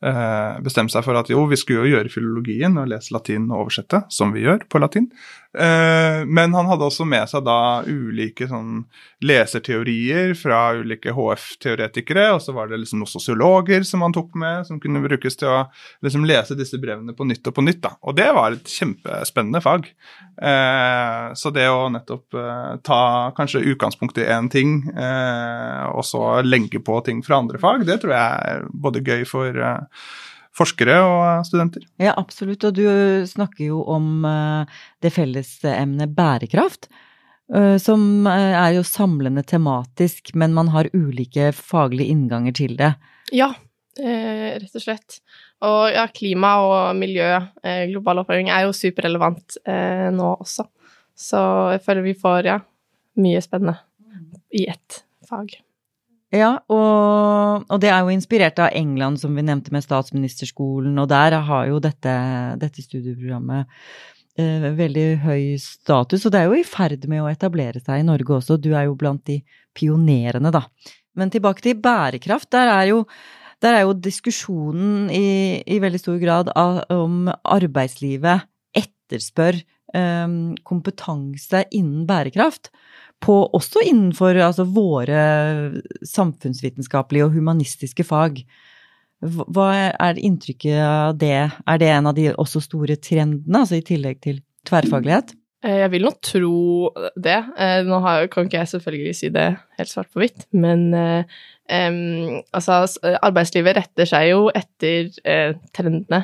eh, 0.05 0.61
bestemt 0.65 0.93
seg 0.93 1.05
for 1.07 1.19
at 1.19 1.31
jo, 1.33 1.45
vi 1.51 1.59
skulle 1.59 1.87
jo 1.87 1.97
gjøre 1.97 2.13
filologien 2.13 2.79
og 2.81 2.91
lese 2.93 3.15
latin 3.15 3.49
og 3.51 3.67
oversette, 3.67 4.05
som 4.15 4.35
vi 4.35 4.45
gjør 4.47 4.67
på 4.71 4.81
latin. 4.83 5.09
Eh, 5.59 6.27
men 6.29 6.55
han 6.55 6.69
hadde 6.69 6.87
også 6.87 7.07
med 7.09 7.25
seg 7.31 7.47
da 7.47 7.81
ulike 7.89 8.47
sånn 8.51 8.83
leserteorier 9.25 10.35
fra 10.39 10.75
ulike 10.77 11.15
HF-teoretikere, 11.17 12.29
og 12.37 12.43
så 12.45 12.55
var 12.57 12.69
det 12.71 12.83
liksom 12.83 13.03
noen 13.03 13.11
sosiologer 13.11 13.87
som 13.89 14.05
han 14.05 14.15
tok 14.15 14.37
med, 14.39 14.67
som 14.69 14.81
kunne 14.83 15.03
brukes 15.05 15.39
til 15.41 15.51
å 15.51 15.63
liksom 16.05 16.27
lese 16.29 16.57
disse 16.59 16.79
brevene 16.81 17.17
på 17.17 17.27
nytt 17.29 17.49
og 17.49 17.57
på 17.57 17.65
nytt. 17.65 17.81
da. 17.83 17.95
Og 18.05 18.19
det 18.19 18.29
var 18.37 18.55
et 18.55 18.75
kjempespennende 18.79 19.63
fag. 19.65 19.89
Eh, 20.39 21.33
så 21.39 21.53
det 21.55 21.67
å 21.73 21.89
nettopp 21.93 22.39
ta 22.85 23.03
kanskje 23.37 23.65
utgangspunkt 23.73 24.19
i 24.21 24.27
én 24.29 24.51
ting, 24.53 24.83
og 24.89 26.05
så 26.07 26.41
legge 26.45 26.81
på 26.85 26.99
ting 27.07 27.23
fra 27.25 27.41
andre 27.41 27.59
fag, 27.61 27.85
det 27.89 27.99
tror 28.03 28.15
jeg 28.15 28.53
er 28.53 28.67
både 28.71 29.03
gøy 29.05 29.25
for 29.29 29.57
forskere 30.59 30.97
og 31.05 31.47
studenter. 31.47 31.85
Ja, 32.03 32.15
absolutt. 32.19 32.65
Og 32.67 32.79
du 32.79 32.87
snakker 33.29 33.69
jo 33.71 33.83
om 33.89 34.25
eh, 34.27 34.81
det 35.05 35.13
fellesemnet 35.15 36.15
bærekraft. 36.17 36.89
Eh, 37.55 37.77
som 37.83 38.27
eh, 38.29 38.55
er 38.59 38.77
jo 38.77 38.87
samlende 38.87 39.45
tematisk, 39.47 40.35
men 40.39 40.57
man 40.57 40.73
har 40.75 40.91
ulike 40.97 41.53
faglige 41.57 42.15
innganger 42.15 42.57
til 42.59 42.77
det. 42.81 42.95
Ja, 43.35 43.53
rett 43.99 44.77
og 44.79 44.83
slett. 44.83 45.19
Og 45.67 45.89
ja, 45.91 46.05
klima 46.15 46.53
og 46.63 46.81
miljø, 46.95 47.33
global 47.91 48.23
oppvarming, 48.23 48.47
er 48.55 48.69
jo 48.69 48.77
superrelevant 48.77 49.57
nå 50.15 50.29
også. 50.37 50.69
Så 51.19 51.41
jeg 51.75 51.83
føler 51.83 52.07
vi 52.07 52.15
får, 52.15 52.47
ja, 52.47 52.61
mye 53.19 53.43
spennende 53.43 53.75
i 54.55 54.69
ett 54.71 55.03
fag. 55.27 55.59
Ja, 56.35 56.59
og, 56.69 57.65
og, 57.65 57.79
det 57.81 57.89
er 57.89 58.03
jo 58.05 58.13
inspirert 58.13 58.59
av 58.61 58.75
England, 58.77 59.17
som 59.23 59.33
vi 59.37 59.45
nevnte 59.47 59.73
med 59.73 59.85
statsministerskolen, 59.85 60.99
og 61.01 61.09
der 61.09 61.39
har 61.47 61.71
jo 61.71 61.79
dette, 61.81 62.13
dette 62.61 62.85
studieprogrammet 62.85 63.65
eh, 64.37 64.67
veldig 64.77 65.07
høy 65.25 65.57
status, 65.63 66.27
og 66.27 66.35
det 66.35 66.43
er 66.43 66.51
jo 66.51 66.59
i 66.59 66.67
ferd 66.69 67.09
med 67.09 67.25
å 67.25 67.31
etablere 67.33 67.81
seg 67.81 68.03
i 68.03 68.07
Norge 68.07 68.37
også. 68.37 68.59
Du 68.61 68.75
er 68.75 68.91
jo 68.91 68.99
blant 69.01 69.25
de 69.31 69.41
pionerene, 69.77 70.53
da. 70.53 70.67
Men 71.17 71.33
tilbake 71.33 71.65
til 71.65 71.81
bærekraft. 71.81 72.51
Der 72.53 72.75
er 72.75 72.91
jo, 72.93 73.01
der 73.65 73.79
er 73.79 73.87
jo 73.87 73.97
diskusjonen 73.97 75.09
i, 75.09 75.65
i, 75.65 75.81
veldig 75.81 76.03
stor 76.03 76.21
grad 76.21 76.53
av, 76.53 76.85
om 76.93 77.33
arbeidslivet 77.41 78.45
etterspør 78.77 79.63
kompetanse 80.69 81.63
innen 81.73 82.03
bærekraft 82.05 82.69
på, 83.25 83.37
også 83.57 83.83
innenfor 83.89 84.39
altså, 84.45 84.67
våre 84.69 85.23
samfunnsvitenskapelige 86.07 87.27
og 87.27 87.35
humanistiske 87.35 88.07
fag. 88.07 88.43
Hva 89.19 89.69
er 89.91 90.21
inntrykket 90.23 90.79
av 90.85 91.17
det? 91.19 91.49
Er 91.67 91.81
det 91.81 91.91
en 91.91 92.11
av 92.11 92.15
de 92.19 92.29
også 92.37 92.63
store 92.63 92.99
trendene, 93.03 93.65
altså 93.65 93.81
i 93.81 93.87
tillegg 93.87 94.21
til 94.23 94.43
tverrfaglighet? 94.69 95.35
Eh, 95.67 95.81
jeg 95.83 95.91
vil 95.97 96.07
nok 96.07 96.21
tro 96.23 96.61
det. 97.19 97.41
Eh, 97.59 97.81
nå 97.87 97.99
kan 98.31 98.47
ikke 98.47 98.61
jeg 98.61 98.73
selvfølgelig 98.77 99.17
si 99.19 99.33
det 99.35 99.49
helt 99.81 99.91
svart 99.91 100.13
på 100.15 100.23
hvitt, 100.23 100.47
men 100.55 100.93
um, 100.95 102.39
altså, 102.55 102.85
arbeidslivet 103.19 103.81
retter 103.81 104.07
seg 104.09 104.31
jo 104.31 104.45
etter 104.55 105.11
uh, 105.27 105.59
trendene, 105.75 106.23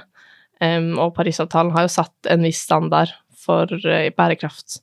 um, 0.62 0.92
og 1.02 1.16
Parisavtalen 1.18 1.74
har 1.74 1.88
jo 1.88 1.96
satt 1.96 2.30
en 2.30 2.46
viss 2.46 2.62
standard 2.62 3.10
for 3.44 3.70
uh, 3.84 4.08
bærekraft 4.16 4.80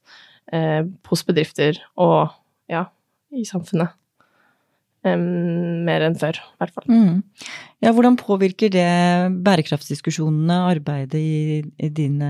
uh, 0.54 0.84
hos 1.10 1.26
bedrifter 1.28 1.82
og 2.00 2.32
ja, 2.71 2.86
i 3.34 3.47
samfunnet. 3.47 3.97
Um, 5.02 5.82
mer 5.88 6.04
enn 6.06 6.17
før, 6.21 6.38
i 6.38 6.62
hvert 6.62 6.76
fall. 6.76 6.86
Mm. 6.86 7.47
Ja, 7.82 7.89
hvordan 7.89 8.19
påvirker 8.21 8.69
det 8.69 8.86
bærekraftsdiskusjonene 9.41 10.60
arbeidet 10.69 11.17
i, 11.17 11.63
i 11.82 11.89
din 11.89 12.21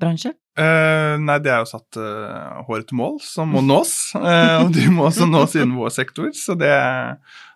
bransje? 0.00 0.34
Uh, 0.56 1.18
nei, 1.20 1.36
det 1.44 1.50
er 1.52 1.60
jo 1.60 1.68
satt 1.68 1.98
uh, 2.00 2.62
hårete 2.64 2.96
mål 2.96 3.18
som 3.20 3.50
må 3.52 3.60
nås, 3.60 4.14
uh, 4.16 4.62
og 4.62 4.70
de 4.72 4.86
må 4.88 5.04
også 5.10 5.26
nås 5.28 5.52
innen 5.58 5.76
vår 5.76 5.92
sektor. 5.92 6.30
Så 6.32 6.56
det 6.56 6.72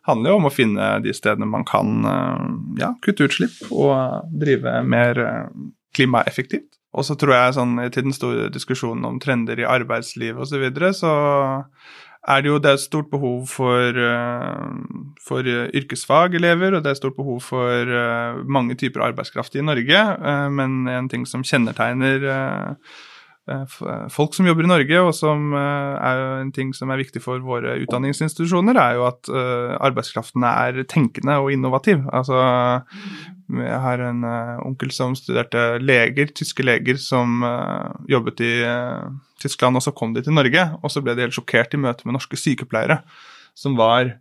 handler 0.04 0.34
jo 0.34 0.36
om 0.36 0.48
å 0.50 0.52
finne 0.52 0.90
de 1.00 1.14
stedene 1.16 1.48
man 1.48 1.64
kan 1.68 2.04
ja, 2.80 2.90
kutte 3.04 3.24
utslipp 3.28 3.56
og 3.68 4.28
drive 4.42 4.80
mer 4.84 5.20
klimaeffektivt. 5.96 6.79
Og 6.90 7.06
så 7.06 7.14
tror 7.18 7.36
jeg 7.36 7.56
sånn 7.56 7.76
til 7.94 8.08
den 8.08 8.14
store 8.16 8.48
diskusjonen 8.50 9.06
om 9.06 9.18
trender 9.22 9.60
i 9.62 9.68
arbeidslivet 9.68 10.42
osv., 10.42 10.56
så, 10.56 10.62
videre, 10.64 10.92
så 10.96 11.12
er 12.28 12.42
det 12.42 12.50
jo 12.50 12.58
det 12.60 12.68
er 12.68 12.76
et 12.76 12.82
stort 12.82 13.10
behov 13.12 13.46
for, 13.48 13.96
eh, 13.96 15.14
for 15.26 15.46
yrkesfagelever, 15.46 16.74
og 16.74 16.82
det 16.82 16.90
er 16.90 16.98
et 16.98 17.02
stort 17.02 17.16
behov 17.16 17.40
for 17.46 17.94
eh, 18.00 18.42
mange 18.44 18.74
typer 18.74 19.06
arbeidskraft 19.06 19.56
i 19.56 19.64
Norge. 19.64 20.02
Eh, 20.18 20.48
men 20.50 20.88
en 20.88 21.08
ting 21.08 21.24
som 21.26 21.46
kjennetegner 21.46 22.26
folk 24.12 24.34
som 24.36 24.46
jobber 24.46 24.66
i 24.66 24.70
Norge, 24.70 24.98
og 25.02 25.14
som 25.16 25.54
er 25.56 26.20
en 26.40 26.52
ting 26.54 26.74
som 26.76 26.90
er 26.92 27.00
viktig 27.00 27.22
for 27.24 27.42
våre 27.42 27.78
utdanningsinstitusjoner, 27.82 28.78
er 28.78 28.98
jo 28.98 29.06
at 29.08 29.30
arbeidskraften 29.80 30.44
er 30.46 30.82
tenkende 30.90 31.38
og 31.42 31.50
innovativ. 31.54 32.04
Altså, 32.14 32.36
jeg 33.50 33.80
har 33.86 34.04
en 34.06 34.22
onkel 34.68 34.92
som 34.94 35.16
studerte 35.18 35.80
leger, 35.82 36.30
tyske 36.36 36.62
leger, 36.62 37.00
som 37.02 37.42
jobbet 38.10 38.44
i 38.46 38.54
Tyskland, 39.42 39.80
og 39.80 39.82
så 39.82 39.96
kom 39.96 40.14
de 40.14 40.22
til 40.22 40.36
Norge. 40.36 40.68
Og 40.84 40.92
så 40.92 41.02
ble 41.02 41.16
de 41.16 41.24
helt 41.26 41.34
sjokkert 41.34 41.74
i 41.74 41.80
møte 41.80 42.06
med 42.06 42.18
norske 42.20 42.38
sykepleiere 42.38 43.00
som 43.56 43.74
var 43.78 44.14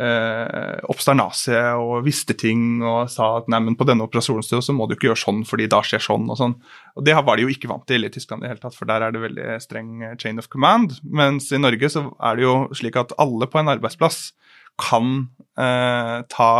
eh, 0.00 0.78
obsternase 0.90 1.60
og 1.80 2.04
visste 2.06 2.36
ting 2.38 2.82
og 2.82 3.10
sa 3.12 3.36
at 3.40 3.50
nei, 3.52 3.60
men 3.68 3.76
på 3.78 3.86
denne 3.88 4.06
operasjonen 4.06 4.64
så 4.64 4.74
må 4.74 4.88
du 4.88 4.96
ikke 4.96 5.10
gjøre 5.10 5.22
sånn 5.22 5.44
fordi 5.48 5.68
da 5.72 5.82
skjer 5.86 6.02
sånn 6.02 6.26
og 6.32 6.40
sånn. 6.40 6.56
Og 6.98 7.06
det 7.06 7.16
var 7.16 7.38
de 7.38 7.46
jo 7.46 7.52
ikke 7.52 7.70
vant 7.70 7.86
til 7.88 8.06
i 8.06 8.12
Tyskland 8.12 8.42
i 8.42 8.46
det 8.46 8.54
hele 8.54 8.64
tatt, 8.64 8.76
for 8.78 8.90
der 8.90 9.06
er 9.06 9.14
det 9.14 9.22
veldig 9.22 9.60
streng 9.62 10.02
chain 10.22 10.42
of 10.42 10.50
command. 10.52 10.98
Mens 11.04 11.52
i 11.52 11.62
Norge 11.62 11.92
så 11.92 12.08
er 12.18 12.38
det 12.38 12.46
jo 12.46 12.58
slik 12.76 12.98
at 13.00 13.14
alle 13.22 13.48
på 13.50 13.62
en 13.62 13.72
arbeidsplass 13.76 14.28
kan 14.76 15.14
eh, 15.56 16.18
ta 16.28 16.50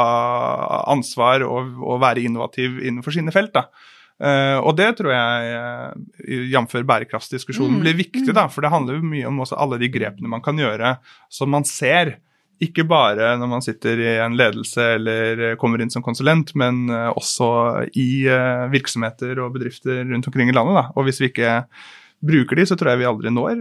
ansvar 0.88 1.44
og, 1.44 1.76
og, 1.82 1.98
være 2.00 2.24
innovativ 2.24 2.80
innenfor 2.80 3.12
sine 3.16 3.34
felt. 3.34 3.52
da. 3.56 3.68
Uh, 4.16 4.56
og 4.64 4.78
det 4.78 4.94
tror 4.96 5.12
jeg, 5.12 5.56
uh, 5.60 6.44
jf. 6.48 6.78
bærekraftsdiskusjonen, 6.88 7.74
mm. 7.76 7.82
blir 7.84 7.98
viktig, 7.98 8.32
da, 8.32 8.46
for 8.48 8.64
det 8.64 8.70
handler 8.72 8.96
jo 8.96 9.10
mye 9.10 9.26
om 9.28 9.42
også 9.44 9.58
alle 9.60 9.76
de 9.82 9.90
grepene 9.92 10.30
man 10.32 10.40
kan 10.44 10.56
gjøre 10.56 10.94
som 11.28 11.52
man 11.52 11.68
ser. 11.68 12.14
Ikke 12.62 12.86
bare 12.88 13.34
når 13.36 13.50
man 13.50 13.64
sitter 13.64 14.00
i 14.00 14.10
en 14.24 14.36
ledelse 14.38 14.84
eller 14.96 15.42
kommer 15.60 15.82
inn 15.82 15.92
som 15.92 16.04
konsulent, 16.04 16.54
men 16.56 16.86
uh, 16.88 17.10
også 17.12 17.48
i 17.98 18.08
virksomheter 18.72 19.42
og 19.44 19.52
bedrifter 19.58 20.04
rundt 20.08 20.30
omkring 20.30 20.52
i 20.52 20.56
landet. 20.56 20.78
Da. 20.78 20.86
Og 20.96 21.08
hvis 21.08 21.20
vi 21.20 21.30
ikke 21.32 21.58
bruker 22.24 22.56
de, 22.56 22.68
så 22.68 22.78
tror 22.78 22.94
jeg 22.94 23.02
vi 23.02 23.10
aldri 23.10 23.32
når 23.34 23.60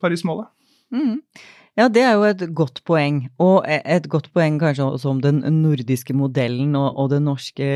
Paris-målet. 0.00 0.48
Mm. 0.94 1.20
Ja, 1.76 1.90
det 1.92 2.00
er 2.08 2.14
jo 2.16 2.24
et 2.24 2.40
godt 2.56 2.80
poeng. 2.88 3.26
Og 3.42 3.66
e, 3.68 3.76
et 3.84 4.06
godt 4.08 4.30
poeng 4.32 4.56
kanskje 4.60 4.86
også 4.86 5.10
om 5.12 5.18
den 5.20 5.42
nordiske 5.60 6.14
modellen 6.16 6.72
og, 6.78 6.88
og 6.96 7.10
den 7.12 7.26
norske 7.28 7.66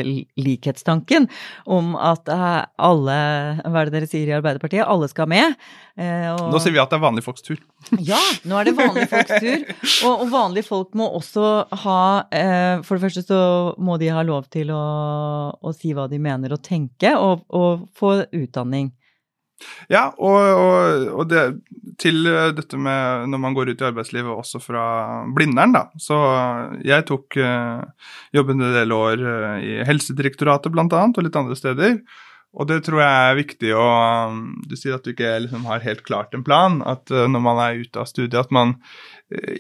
likhetstanken. 0.41 1.29
Om 1.69 1.93
at 2.01 2.31
eh, 2.33 2.63
alle, 2.81 3.19
hva 3.61 3.83
er 3.83 3.91
det 3.91 3.99
dere 3.99 4.09
sier 4.09 4.31
i 4.31 4.37
Arbeiderpartiet, 4.39 4.87
alle 4.89 5.11
skal 5.13 5.29
med. 5.29 5.53
Eh, 6.01 6.31
og... 6.33 6.47
Nå 6.55 6.63
sier 6.65 6.73
vi 6.73 6.81
at 6.81 6.89
det 6.89 6.97
er 6.97 7.05
vanlige 7.05 7.27
folks 7.29 7.45
tur. 7.45 7.61
Ja, 8.11 8.21
nå 8.49 8.57
er 8.57 8.71
det 8.71 8.75
vanlige 8.79 9.11
folks 9.11 9.37
tur. 9.37 9.69
Og, 10.09 10.25
og 10.25 10.33
vanlige 10.33 10.69
folk 10.71 10.97
må 10.97 11.11
også 11.21 11.51
ha 11.85 12.01
eh, 12.33 12.81
For 12.87 12.97
det 12.97 13.05
første 13.05 13.25
så 13.27 13.43
må 13.77 13.99
de 14.01 14.09
ha 14.15 14.25
lov 14.25 14.49
til 14.53 14.73
å, 14.73 14.81
å 15.61 15.75
si 15.77 15.93
hva 15.97 16.09
de 16.09 16.23
mener 16.23 16.57
og 16.57 16.65
tenke, 16.65 17.13
og, 17.21 17.45
og 17.53 17.85
få 18.01 18.23
utdanning. 18.25 18.95
Ja, 19.93 20.09
og, 20.17 20.39
og, 20.39 21.05
og 21.21 21.29
det, 21.31 21.45
til 22.01 22.25
dette 22.57 22.81
med 22.81 23.29
når 23.33 23.43
man 23.43 23.57
går 23.57 23.73
ut 23.73 23.85
i 23.85 23.89
arbeidslivet, 23.91 24.33
også 24.33 24.63
fra 24.63 24.85
Blindern, 25.37 25.77
da. 25.77 25.85
Så 26.01 26.17
jeg 26.87 27.07
tok 27.11 27.39
uh, 27.41 28.11
jobben 28.37 28.63
en 28.63 28.75
del 28.77 28.97
år 28.97 29.25
i 29.61 29.79
Helsedirektoratet 29.89 30.73
bl.a. 30.75 30.89
og 30.89 31.23
litt 31.27 31.39
andre 31.41 31.59
steder. 31.59 32.01
Og 32.51 32.67
det 32.67 32.81
tror 32.83 32.99
jeg 32.99 33.27
er 33.31 33.37
viktig 33.39 33.69
å 33.79 33.85
Du 34.67 34.73
sier 34.75 34.97
at 34.97 35.05
du 35.07 35.13
ikke 35.13 35.37
liksom 35.45 35.69
har 35.71 35.85
helt 35.85 36.03
klart 36.03 36.35
en 36.35 36.43
plan. 36.43 36.81
At 36.83 37.07
når 37.07 37.45
man 37.45 37.61
er 37.63 37.85
ute 37.85 38.03
av 38.03 38.09
studiet, 38.11 38.41
at 38.41 38.51
man 38.51 38.75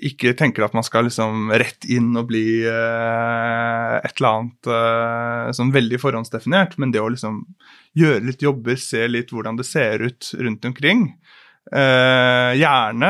ikke 0.02 0.32
tenker 0.34 0.64
at 0.66 0.74
man 0.74 0.82
skal 0.82 1.06
liksom 1.06 1.52
rett 1.54 1.86
inn 1.86 2.10
og 2.18 2.26
bli 2.32 2.62
et 2.66 4.16
eller 4.16 4.30
annet 4.30 4.70
sånn 5.54 5.70
veldig 5.74 6.00
forhåndsdefinert, 6.02 6.74
men 6.82 6.90
det 6.90 7.02
å 7.02 7.10
liksom 7.12 7.44
gjøre 7.98 8.24
litt 8.26 8.42
jobber, 8.42 8.74
se 8.78 9.06
litt 9.06 9.30
hvordan 9.30 9.58
det 9.60 9.66
ser 9.68 10.02
ut 10.02 10.32
rundt 10.38 10.66
omkring. 10.66 11.06
Uh, 11.70 12.50
gjerne 12.58 13.08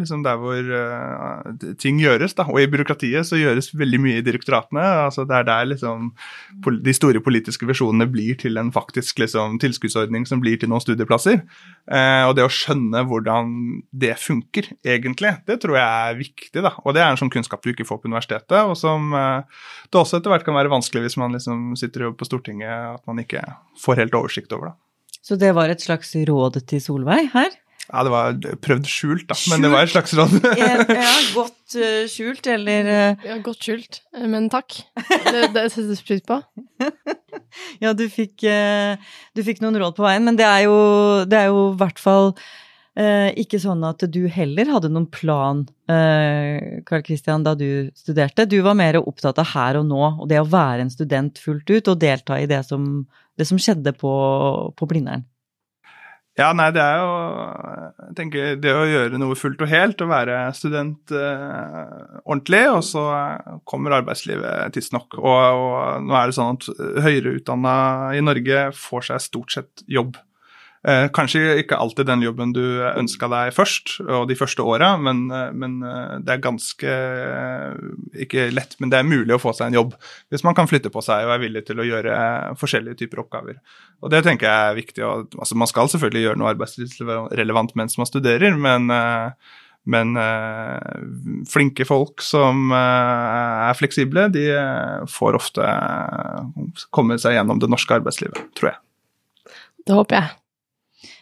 liksom 0.00 0.24
der 0.24 0.38
hvor 0.42 0.58
uh, 0.58 1.50
ting 1.78 2.00
gjøres, 2.02 2.34
da. 2.34 2.46
Og 2.50 2.58
i 2.62 2.68
byråkratiet 2.70 3.28
så 3.28 3.38
gjøres 3.38 3.70
veldig 3.78 4.00
mye 4.02 4.18
i 4.18 4.24
direktoratene. 4.26 4.82
altså 5.06 5.22
Det 5.28 5.36
er 5.36 5.46
der 5.46 5.68
liksom 5.70 6.10
de 6.82 6.94
store 6.96 7.22
politiske 7.22 7.68
visjonene 7.68 8.08
blir 8.10 8.38
til 8.40 8.58
en 8.58 8.72
faktisk 8.74 9.22
liksom, 9.22 9.60
tilskuddsordning 9.62 10.26
som 10.26 10.42
blir 10.42 10.58
til 10.58 10.72
noen 10.72 10.82
studieplasser. 10.82 11.44
Og 12.26 12.34
det 12.38 12.46
å 12.46 12.50
skjønne 12.50 13.04
hvordan 13.06 13.54
det 13.90 14.16
funker, 14.18 14.72
egentlig, 14.86 15.36
det 15.46 15.60
tror 15.62 15.78
jeg 15.78 16.10
er 16.10 16.18
viktig. 16.18 16.62
da. 16.66 16.74
Og 16.84 16.94
det 16.96 17.04
er 17.04 17.12
en 17.12 17.20
sånn 17.20 17.32
kunnskap 17.32 17.62
du 17.62 17.72
ikke 17.72 17.86
får 17.88 18.02
på 18.02 18.10
universitetet, 18.10 18.58
og 18.66 18.76
som 18.78 19.10
det 19.14 19.98
også 19.98 20.18
etter 20.18 20.34
hvert 20.34 20.46
kan 20.46 20.58
være 20.58 20.72
vanskelig 20.72 21.06
hvis 21.06 21.18
man 21.20 21.34
liksom 21.38 21.74
sitter 21.78 22.10
på 22.14 22.26
Stortinget, 22.26 22.98
at 22.98 23.06
man 23.10 23.22
ikke 23.22 23.44
får 23.82 24.04
helt 24.04 24.18
oversikt 24.18 24.54
over 24.56 24.72
det. 24.72 24.78
Så 25.24 25.36
det 25.40 25.52
var 25.56 25.68
et 25.68 25.82
slags 25.84 26.14
råd 26.28 26.62
til 26.68 26.80
Solveig 26.82 27.28
her? 27.34 27.50
Ja, 27.90 28.04
det 28.06 28.12
var 28.12 28.36
prøvd 28.62 28.86
skjult, 28.86 29.24
da, 29.26 29.34
skjult. 29.34 29.50
men 29.50 29.64
det 29.64 29.70
var 29.72 29.86
et 29.86 29.90
slags 29.90 30.12
råd. 30.14 30.36
ja, 30.60 30.76
godt 31.38 31.74
uh, 31.74 32.04
skjult, 32.10 32.46
eller 32.52 32.86
uh... 32.86 33.26
Ja, 33.26 33.38
godt 33.42 33.66
skjult, 33.66 34.00
eh, 34.14 34.26
men 34.30 34.46
takk. 34.52 34.78
Det, 35.26 35.50
det 35.56 35.66
settes 35.74 36.02
pris 36.06 36.22
på. 36.26 36.38
ja, 37.82 37.92
du 37.96 38.06
fikk, 38.12 38.46
uh, 38.46 38.94
du 39.34 39.42
fikk, 39.46 39.62
noen 39.64 39.80
råd 39.82 39.98
på 39.98 40.06
veien, 40.06 40.26
men 40.26 40.38
det 40.38 40.46
er 40.46 40.68
jo, 40.68 40.76
det 41.26 41.44
er 41.44 41.50
jo 41.50 41.70
i 41.72 41.78
hvert 41.82 42.02
fall 42.02 42.34
ikke 43.00 43.56
sånn 43.62 43.84
at 43.86 44.02
du 44.12 44.24
heller 44.28 44.66
hadde 44.74 44.88
noen 44.90 45.06
plan, 45.08 45.62
Karl 45.88 47.04
Kristian, 47.06 47.44
da 47.46 47.54
du 47.56 47.88
studerte. 47.96 48.44
Du 48.50 48.58
var 48.66 48.74
mer 48.76 48.98
opptatt 48.98 49.38
av 49.40 49.46
her 49.54 49.78
og 49.78 49.86
nå, 49.88 50.00
og 50.20 50.26
det 50.28 50.40
å 50.42 50.48
være 50.50 50.84
en 50.84 50.90
student 50.92 51.38
fullt 51.40 51.70
ut 51.70 51.88
og 51.94 52.00
delta 52.02 52.36
i 52.42 52.48
det 52.50 52.58
som, 52.66 53.06
det 53.40 53.48
som 53.48 53.60
skjedde 53.60 53.94
på, 53.96 54.12
på 54.76 54.90
Blindern. 54.90 55.26
Ja, 56.38 56.52
nei, 56.56 56.70
det 56.72 56.80
er 56.80 57.00
jo 57.02 57.08
Jeg 58.06 58.14
tenker 58.16 58.54
det 58.62 58.70
å 58.72 58.86
gjøre 58.88 59.18
noe 59.20 59.36
fullt 59.36 59.60
og 59.64 59.68
helt, 59.68 60.00
å 60.00 60.08
være 60.08 60.38
student 60.56 61.12
eh, 61.12 61.90
ordentlig, 62.22 62.62
og 62.70 62.80
så 62.86 63.04
kommer 63.68 63.98
arbeidslivet 63.98 64.72
tidsnok. 64.76 65.18
Og, 65.18 65.26
og 65.26 66.06
nå 66.06 66.16
er 66.16 66.30
det 66.30 66.38
sånn 66.38 66.56
at 66.56 67.04
høyere 67.04 67.34
utdanna 67.40 67.74
i 68.16 68.24
Norge 68.24 68.70
får 68.78 69.10
seg 69.10 69.24
stort 69.26 69.56
sett 69.58 69.84
jobb 69.90 70.16
kanskje 70.80 71.58
ikke 71.60 71.76
alltid 71.76 72.06
den 72.08 72.22
jobben 72.24 72.54
du 72.56 72.62
ønska 72.88 73.28
deg 73.28 73.52
først, 73.52 73.98
og 74.00 74.28
de 74.30 74.36
første 74.38 74.64
åra, 74.64 74.94
men, 74.96 75.26
eh, 75.30 75.52
men, 75.52 75.82
eh, 75.84 76.18
det 76.24 76.32
er 76.32 76.40
ganske 76.40 76.88
eh, 76.88 78.22
Ikke 78.24 78.48
lett, 78.50 78.76
men 78.80 78.88
det 78.88 78.98
er 78.98 79.04
mulig 79.04 79.34
å 79.36 79.40
få 79.40 79.52
seg 79.52 79.68
en 79.68 79.76
jobb 79.76 79.94
hvis 80.30 80.44
man 80.44 80.56
kan 80.56 80.68
flytte 80.70 80.90
på 80.90 81.02
seg 81.04 81.26
og 81.26 81.34
er 81.34 81.42
villig 81.42 81.66
til 81.66 81.80
å 81.80 81.84
gjøre 81.86 82.56
forskjellige 82.56 82.96
typer 83.02 83.20
oppgaver. 83.20 83.60
Og 84.00 84.10
det 84.10 84.22
tenker 84.24 84.48
jeg 84.48 84.70
er 84.70 84.78
viktig. 84.78 85.04
Og, 85.04 85.36
altså, 85.36 85.56
man 85.60 85.68
skal 85.68 85.90
selvfølgelig 85.92 86.24
gjøre 86.24 86.40
noe 86.40 86.52
arbeidslivsrelevant 86.54 87.74
mens 87.76 87.98
man 88.00 88.08
studerer, 88.08 88.56
men 88.56 88.88
men 89.90 90.12
flinke 91.48 91.86
folk 91.88 92.20
som 92.22 92.68
er 92.76 93.72
fleksible, 93.78 94.26
de 94.30 94.44
får 95.08 95.38
ofte 95.40 95.70
komme 96.92 97.16
seg 97.18 97.38
gjennom 97.38 97.62
det 97.62 97.70
norske 97.72 97.96
arbeidslivet, 97.96 98.44
tror 98.60 98.74
jeg. 98.74 98.78
Det 99.88 99.96
håper 99.96 100.20
jeg. 100.20 100.39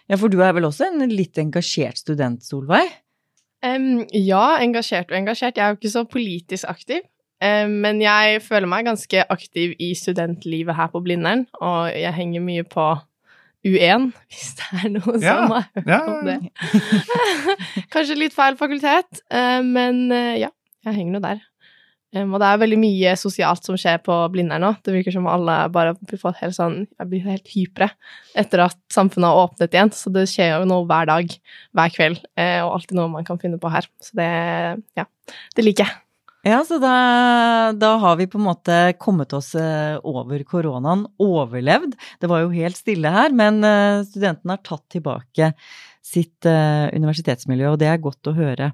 Ja, 0.08 0.16
for 0.16 0.32
du 0.32 0.40
er 0.40 0.54
vel 0.56 0.64
også 0.68 0.88
en 0.88 1.04
litt 1.12 1.38
engasjert 1.40 2.00
student, 2.00 2.44
Solveig? 2.46 2.88
Um, 3.64 4.06
ja, 4.14 4.58
engasjert 4.62 5.10
og 5.12 5.18
engasjert. 5.18 5.58
Jeg 5.58 5.64
er 5.64 5.74
jo 5.74 5.80
ikke 5.80 5.92
så 5.92 6.04
politisk 6.08 6.68
aktiv. 6.70 7.02
Um, 7.42 7.76
men 7.84 8.00
jeg 8.02 8.40
føler 8.42 8.70
meg 8.70 8.88
ganske 8.88 9.24
aktiv 9.30 9.74
i 9.78 9.92
studentlivet 9.98 10.74
her 10.74 10.88
på 10.90 11.02
Blindern, 11.04 11.44
og 11.62 11.92
jeg 11.94 12.14
henger 12.16 12.42
mye 12.42 12.64
på 12.66 12.86
U1, 13.66 14.08
hvis 14.30 14.48
det 14.58 14.80
er 14.80 14.88
noe 14.94 15.14
Ja, 15.18 15.36
som 15.36 15.54
har 15.54 15.68
hørt 15.74 15.92
ja, 15.92 16.00
om 16.06 16.26
det. 16.26 16.38
Kanskje 17.94 18.18
litt 18.18 18.34
feil 18.34 18.58
fakultet, 18.58 19.22
eh, 19.30 19.60
men 19.66 20.08
eh, 20.14 20.40
ja, 20.44 20.50
jeg 20.86 20.98
henger 20.98 21.18
nå 21.18 21.22
der. 21.26 21.44
Um, 22.16 22.32
og 22.32 22.40
det 22.40 22.48
er 22.48 22.60
veldig 22.62 22.78
mye 22.80 23.12
sosialt 23.20 23.66
som 23.68 23.76
skjer 23.76 23.98
på 24.00 24.14
Blindern 24.32 24.64
nå. 24.64 24.72
Det 24.84 24.94
virker 24.94 25.12
som 25.12 25.28
alle 25.28 25.58
bare 25.74 25.92
fått 26.16 26.40
helt 26.40 26.56
sånn 26.56 26.78
Jeg 26.86 27.10
blir 27.10 27.26
helt 27.26 27.52
hypre 27.52 27.90
etter 28.38 28.64
at 28.64 28.78
samfunnet 28.92 29.28
har 29.28 29.44
åpnet 29.44 29.76
igjen. 29.76 29.92
Så 29.92 30.12
det 30.14 30.24
skjer 30.32 30.54
jo 30.56 30.68
noe 30.70 30.88
hver 30.88 31.10
dag, 31.10 31.38
hver 31.76 31.94
kveld, 31.94 32.24
eh, 32.40 32.58
og 32.64 32.78
alltid 32.78 32.96
noe 32.96 33.12
man 33.18 33.28
kan 33.28 33.40
finne 33.42 33.60
på 33.60 33.72
her. 33.72 33.88
Så 34.00 34.16
det 34.18 34.32
Ja, 34.96 35.08
det 35.56 35.66
liker 35.66 35.84
jeg. 35.84 36.00
Ja, 36.46 36.62
så 36.64 36.78
da, 36.78 36.94
da 37.74 37.94
har 37.98 38.16
vi 38.16 38.28
på 38.30 38.38
en 38.38 38.46
måte 38.46 38.76
kommet 39.02 39.34
oss 39.36 39.50
eh, 39.58 39.98
over 40.06 40.40
koronaen, 40.46 41.04
overlevd. 41.20 41.96
Det 42.22 42.30
var 42.30 42.44
jo 42.44 42.52
helt 42.54 42.78
stille 42.78 43.10
her, 43.12 43.34
men 43.36 43.58
eh, 43.66 44.04
studentene 44.06 44.54
har 44.54 44.62
tatt 44.64 44.86
tilbake 44.94 45.50
sitt 46.04 46.46
eh, 46.48 46.86
universitetsmiljø, 46.94 47.74
og 47.74 47.80
det 47.82 47.90
er 47.90 48.00
godt 48.00 48.30
å 48.30 48.36
høre. 48.38 48.70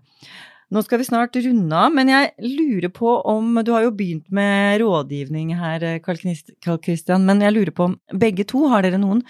Nå 0.75 0.81
skal 0.83 0.99
vi 0.99 1.05
snart 1.07 1.37
runde 1.39 1.77
av, 1.79 1.93
men 1.95 2.09
jeg 2.11 2.33
lurer 2.43 2.91
på 2.91 3.11
om 3.31 3.61
Du 3.63 3.71
har 3.71 3.85
jo 3.85 3.93
begynt 3.95 4.27
med 4.35 4.81
rådgivning 4.83 5.53
her, 5.55 5.85
Karl 6.03 6.81
Christian, 6.83 7.23
men 7.29 7.45
jeg 7.45 7.55
lurer 7.55 7.71
på 7.71 7.87
om 7.93 7.95
begge 8.11 8.43
to 8.51 8.65
har 8.73 8.83
dere 8.83 8.99
noen 8.99 9.23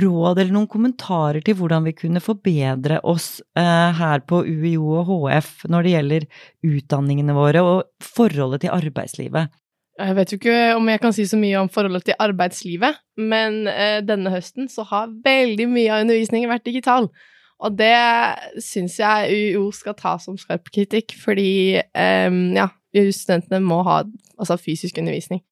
råd 0.00 0.40
eller 0.40 0.54
noen 0.54 0.70
kommentarer 0.70 1.44
til 1.44 1.58
hvordan 1.60 1.84
vi 1.90 1.92
kunne 1.98 2.24
forbedre 2.24 3.02
oss 3.04 3.42
eh, 3.58 4.00
her 4.00 4.24
på 4.24 4.40
UiO 4.48 5.02
og 5.02 5.12
HF 5.12 5.68
når 5.68 5.84
det 5.84 5.94
gjelder 5.96 6.28
utdanningene 6.72 7.36
våre 7.36 7.68
og 7.68 8.08
forholdet 8.16 8.64
til 8.64 8.72
arbeidslivet? 8.72 9.52
Jeg 9.98 10.14
vet 10.16 10.32
jo 10.32 10.38
ikke 10.40 10.58
om 10.78 10.88
jeg 10.88 11.02
kan 11.02 11.12
si 11.12 11.26
så 11.28 11.36
mye 11.36 11.60
om 11.60 11.68
forholdet 11.74 12.08
til 12.08 12.22
arbeidslivet, 12.22 13.02
men 13.20 13.66
eh, 13.68 13.98
denne 14.06 14.32
høsten 14.32 14.72
så 14.72 14.88
har 14.88 15.12
veldig 15.24 15.68
mye 15.68 15.90
av 15.92 16.06
undervisningen 16.06 16.48
vært 16.48 16.70
digital. 16.70 17.12
Og 17.58 17.74
det 17.74 18.62
syns 18.62 19.00
jeg 19.00 19.34
UiO 19.34 19.68
skal 19.74 19.96
ta 19.98 20.14
som 20.22 20.36
skarp 20.38 20.70
kritikk, 20.70 21.16
fordi 21.18 21.80
um, 21.90 22.42
ja, 22.54 22.68
studentene 22.94 23.60
må 23.64 23.80
ha 23.86 24.02
altså, 24.38 24.58
fysisk 24.62 25.00
undervisning. 25.02 25.42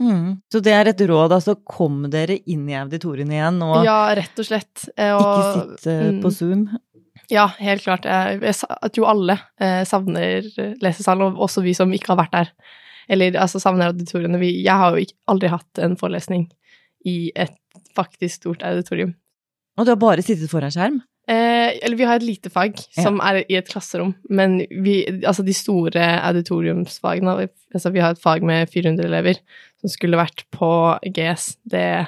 Mm. 0.00 0.38
Så 0.52 0.60
det 0.62 0.72
er 0.72 0.88
et 0.92 1.00
råd, 1.10 1.34
altså 1.34 1.56
kom 1.66 2.04
dere 2.12 2.38
inn 2.46 2.68
i 2.70 2.76
auditoriene 2.78 3.34
igjen 3.34 3.56
og 3.66 3.80
Ja, 3.82 4.00
rett 4.14 4.38
og 4.38 4.46
slett. 4.46 4.86
Eh, 4.94 5.10
og, 5.10 5.24
ikke 5.26 5.80
sitt 5.82 5.88
mm, 6.14 6.20
på 6.22 6.30
Zoom? 6.34 6.68
Ja, 7.28 7.48
helt 7.58 7.84
klart. 7.84 8.06
Jeg, 8.08 8.38
jeg 8.40 8.92
tror 8.94 9.08
alle 9.10 9.36
eh, 9.60 9.82
savner 9.88 10.46
lesesalen, 10.80 11.34
og 11.34 11.48
også 11.48 11.64
vi 11.66 11.74
som 11.76 11.92
ikke 11.92 12.14
har 12.14 12.22
vært 12.22 12.36
der. 12.36 12.52
Eller 13.12 13.36
altså 13.40 13.60
savner 13.60 13.90
auditoriene. 13.90 14.40
Vi, 14.40 14.52
jeg 14.62 14.80
har 14.80 14.94
jo 14.94 15.04
ikke, 15.04 15.18
aldri 15.32 15.50
hatt 15.52 15.82
en 15.82 15.98
forelesning 15.98 16.46
i 17.08 17.18
et 17.36 17.58
faktisk 17.96 18.42
stort 18.42 18.64
auditorium. 18.66 19.16
Og 19.78 19.86
du 19.86 19.92
har 19.92 20.00
bare 20.00 20.24
sittet 20.24 20.50
foran 20.50 20.72
skjerm? 20.74 21.02
Eh, 21.28 21.76
eller 21.84 21.98
vi 21.98 22.06
har 22.08 22.16
et 22.16 22.24
lite 22.24 22.48
fag 22.48 22.78
som 22.96 23.18
ja. 23.20 23.30
er 23.30 23.50
i 23.52 23.58
et 23.58 23.68
klasserom, 23.68 24.14
men 24.32 24.62
vi, 24.70 25.02
altså 25.20 25.44
de 25.44 25.52
store 25.56 26.06
auditoriumsfagene 26.24 27.34
altså 27.74 27.92
Vi 27.92 28.00
har 28.00 28.14
et 28.14 28.22
fag 28.22 28.46
med 28.48 28.70
400 28.72 29.04
elever 29.04 29.42
som 29.80 29.92
skulle 29.92 30.16
vært 30.16 30.46
på 30.54 30.70
GS. 31.12 31.58
Det 31.68 32.06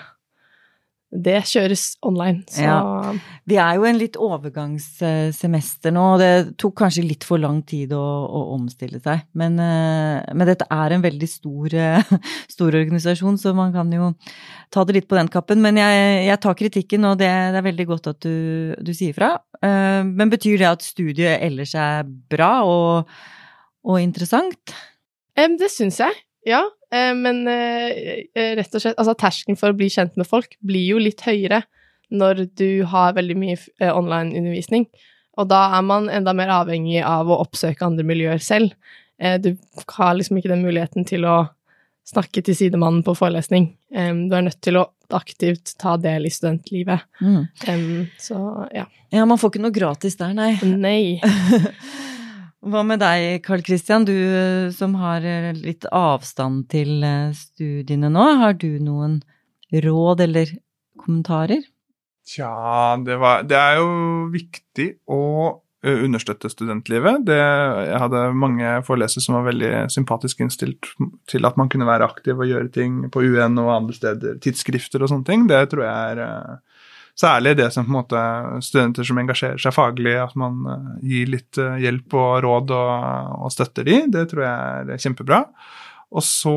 det 1.10 1.40
kjøres 1.50 1.96
online. 2.06 2.44
Så 2.46 2.62
ja. 2.62 2.76
Vi 3.50 3.56
er 3.58 3.78
jo 3.80 3.86
en 3.88 3.98
litt 3.98 4.14
overgangssemester 4.20 5.94
nå, 5.94 6.04
og 6.14 6.22
det 6.22 6.30
tok 6.60 6.76
kanskje 6.84 7.02
litt 7.02 7.26
for 7.26 7.42
lang 7.42 7.58
tid 7.66 7.94
å, 7.96 8.02
å 8.30 8.42
omstille 8.54 9.00
seg. 9.02 9.24
Men, 9.34 9.58
eh, 9.58 10.20
men, 10.30 10.46
dette 10.46 10.68
er 10.70 10.94
en 10.94 11.02
veldig 11.02 11.30
stor, 11.30 11.74
eh, 11.74 12.14
stor, 12.54 12.78
organisasjon, 12.78 13.40
så 13.42 13.54
man 13.58 13.74
kan 13.74 13.90
jo 13.94 14.12
ta 14.70 14.86
det 14.86 15.00
litt 15.00 15.10
på 15.10 15.18
den 15.18 15.32
kappen. 15.32 15.62
Men 15.64 15.82
jeg, 15.82 16.06
jeg 16.28 16.42
tar 16.46 16.58
kritikken, 16.62 17.10
og 17.10 17.18
det, 17.18 17.30
det, 17.30 17.58
er 17.58 17.68
veldig 17.72 17.88
godt 17.90 18.12
at 18.14 18.22
du, 18.22 18.76
du 18.78 18.94
sier 18.94 19.16
fra. 19.16 19.34
Eh, 19.58 20.02
men 20.06 20.30
betyr 20.30 20.62
det 20.62 20.70
at 20.70 20.86
studiet 20.86 21.42
ellers 21.42 21.74
er 21.74 22.06
bra 22.06 22.60
og, 22.62 23.10
og 23.82 23.98
interessant? 23.98 24.78
Det 25.34 25.72
syns 25.72 25.98
jeg. 26.02 26.22
Ja, 26.46 26.62
men 27.16 27.44
eh, 27.48 28.24
eh, 28.34 28.54
rett 28.58 28.74
og 28.74 28.82
slett 28.82 28.98
Altså, 28.98 29.14
terskelen 29.18 29.58
for 29.58 29.70
å 29.70 29.78
bli 29.78 29.90
kjent 29.92 30.16
med 30.18 30.28
folk 30.28 30.56
blir 30.66 30.88
jo 30.94 31.02
litt 31.02 31.22
høyere 31.26 31.62
når 32.10 32.44
du 32.58 32.82
har 32.90 33.14
veldig 33.14 33.36
mye 33.38 33.56
online-undervisning. 33.86 34.88
Og 35.38 35.46
da 35.52 35.68
er 35.76 35.84
man 35.86 36.08
enda 36.10 36.34
mer 36.34 36.50
avhengig 36.50 36.98
av 37.06 37.30
å 37.30 37.38
oppsøke 37.44 37.86
andre 37.86 38.02
miljøer 38.02 38.42
selv. 38.42 38.74
Du 39.14 39.52
har 39.94 40.16
liksom 40.18 40.40
ikke 40.40 40.50
den 40.50 40.64
muligheten 40.64 41.06
til 41.06 41.22
å 41.30 41.36
snakke 42.10 42.42
til 42.42 42.58
sidemannen 42.58 43.04
på 43.06 43.14
forelesning. 43.14 43.68
Du 43.94 44.34
er 44.34 44.42
nødt 44.42 44.58
til 44.58 44.80
å 44.80 44.88
aktivt 45.14 45.76
ta 45.78 45.94
del 46.02 46.26
i 46.26 46.34
studentlivet. 46.34 47.06
Mm. 47.22 48.10
Så 48.18 48.42
ja. 48.74 48.88
Ja, 49.10 49.22
man 49.26 49.38
får 49.38 49.54
ikke 49.54 49.64
noe 49.68 49.74
gratis 49.74 50.18
der, 50.18 50.34
nei. 50.34 50.56
Nei. 50.66 51.20
Hva 52.60 52.82
med 52.84 53.00
deg, 53.00 53.40
Karl 53.46 53.62
Kristian, 53.64 54.04
du 54.04 54.12
eh, 54.12 54.68
som 54.76 54.92
har 55.00 55.24
eh, 55.24 55.54
litt 55.56 55.86
avstand 55.96 56.66
til 56.68 57.00
eh, 57.06 57.32
studiene 57.32 58.10
nå. 58.12 58.26
Har 58.42 58.58
du 58.60 58.74
noen 58.84 59.22
råd 59.72 60.20
eller 60.26 60.52
kommentarer? 61.00 61.64
Tja, 62.28 62.52
det, 63.00 63.16
var, 63.16 63.46
det 63.48 63.56
er 63.56 63.80
jo 63.80 63.88
viktig 64.34 64.90
å 65.08 65.22
understøtte 65.80 66.50
studentlivet. 66.52 67.22
Det, 67.24 67.38
jeg 67.40 68.00
hadde 68.02 68.26
mange 68.36 68.74
forelesere 68.84 69.24
som 69.24 69.38
var 69.38 69.46
veldig 69.46 69.70
sympatisk 69.88 70.42
innstilt 70.44 70.90
til 71.32 71.48
at 71.48 71.56
man 71.56 71.70
kunne 71.72 71.88
være 71.88 72.04
aktiv 72.04 72.36
og 72.36 72.50
gjøre 72.50 72.68
ting 72.74 72.98
på 73.08 73.22
UN 73.24 73.56
og 73.62 73.70
andre 73.78 73.96
steder, 73.96 74.36
tidsskrifter 74.44 75.00
og 75.00 75.08
sånne 75.08 75.24
ting. 75.30 75.46
Det 75.48 75.62
tror 75.72 75.86
jeg 75.86 76.18
er 76.18 76.60
Særlig 77.20 77.56
det 77.58 77.68
som 77.74 77.84
på 77.84 77.90
en 77.90 77.98
måte 77.98 78.20
studenter 78.64 79.04
som 79.04 79.18
engasjerer 79.20 79.60
seg 79.60 79.74
faglig, 79.76 80.14
at 80.22 80.32
man 80.40 80.64
eh, 80.64 80.90
gir 81.10 81.32
litt 81.34 81.58
eh, 81.60 81.80
hjelp 81.82 82.16
og 82.16 82.30
råd 82.46 82.72
og, 82.76 83.34
og 83.44 83.52
støtter 83.52 83.86
de. 83.88 83.98
Det 84.14 84.24
tror 84.30 84.46
jeg 84.46 84.86
er 84.94 85.02
kjempebra. 85.04 85.42
Og 86.10 86.24
så 86.26 86.54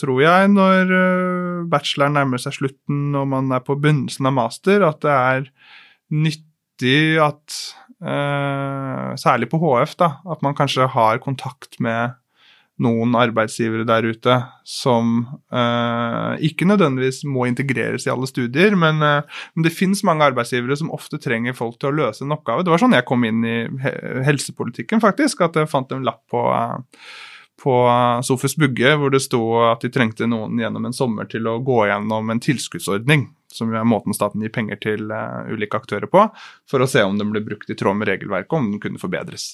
tror 0.00 0.22
jeg, 0.24 0.52
når 0.54 0.94
eh, 0.96 1.58
bacheloren 1.70 2.16
nærmer 2.16 2.40
seg 2.42 2.56
slutten 2.56 3.18
og 3.18 3.28
man 3.34 3.52
er 3.54 3.60
på 3.66 3.76
begynnelsen 3.76 4.30
av 4.30 4.36
master, 4.38 4.86
at 4.88 5.04
det 5.04 5.18
er 5.18 5.52
nyttig 6.16 7.02
at 7.26 7.60
Særlig 9.20 9.50
på 9.52 9.58
HF, 9.60 9.90
da, 10.00 10.06
at 10.32 10.40
man 10.40 10.54
kanskje 10.56 10.86
har 10.88 11.18
kontakt 11.20 11.76
med 11.84 12.14
noen 12.80 13.14
arbeidsgivere 13.18 13.84
der 13.88 14.06
ute 14.08 14.36
som 14.66 15.22
eh, 15.52 16.44
ikke 16.48 16.68
nødvendigvis 16.68 17.22
må 17.28 17.46
integreres 17.50 18.06
i 18.06 18.12
alle 18.12 18.28
studier, 18.30 18.76
men, 18.78 19.02
eh, 19.04 19.40
men 19.54 19.66
det 19.66 19.74
finnes 19.76 20.02
mange 20.06 20.26
arbeidsgivere 20.30 20.78
som 20.80 20.92
ofte 20.96 21.20
trenger 21.20 21.56
folk 21.56 21.78
til 21.80 21.90
å 21.90 21.96
løse 21.98 22.24
en 22.24 22.36
oppgave. 22.36 22.64
Det 22.64 22.72
var 22.72 22.82
sånn 22.82 22.96
jeg 22.96 23.08
kom 23.08 23.26
inn 23.28 23.44
i 23.44 23.58
helsepolitikken, 24.26 25.02
faktisk. 25.02 25.44
At 25.44 25.58
jeg 25.60 25.70
fant 25.70 25.92
en 25.92 26.06
lapp 26.06 26.22
på, 26.30 26.40
uh, 26.40 26.80
på 27.60 27.74
Sofus 28.26 28.56
Bugge 28.60 28.94
hvor 28.96 29.12
det 29.12 29.22
sto 29.24 29.42
at 29.68 29.84
de 29.84 29.92
trengte 29.92 30.28
noen 30.30 30.58
gjennom 30.60 30.88
en 30.88 30.96
sommer 30.96 31.28
til 31.28 31.48
å 31.50 31.58
gå 31.64 31.82
gjennom 31.90 32.32
en 32.32 32.40
tilskuddsordning, 32.40 33.28
som 33.52 33.74
er 33.74 33.88
måten 33.88 34.16
staten 34.16 34.40
gir 34.44 34.52
penger 34.54 34.80
til 34.80 35.12
ulike 35.50 35.76
aktører 35.76 36.08
på, 36.08 36.24
for 36.70 36.80
å 36.80 36.88
se 36.88 37.04
om 37.04 37.18
den 37.20 37.34
ble 37.34 37.44
brukt 37.44 37.68
i 37.68 37.76
tråd 37.76 38.00
med 38.00 38.08
regelverket, 38.08 38.56
om 38.56 38.72
den 38.72 38.82
kunne 38.82 39.02
forbedres. 39.02 39.52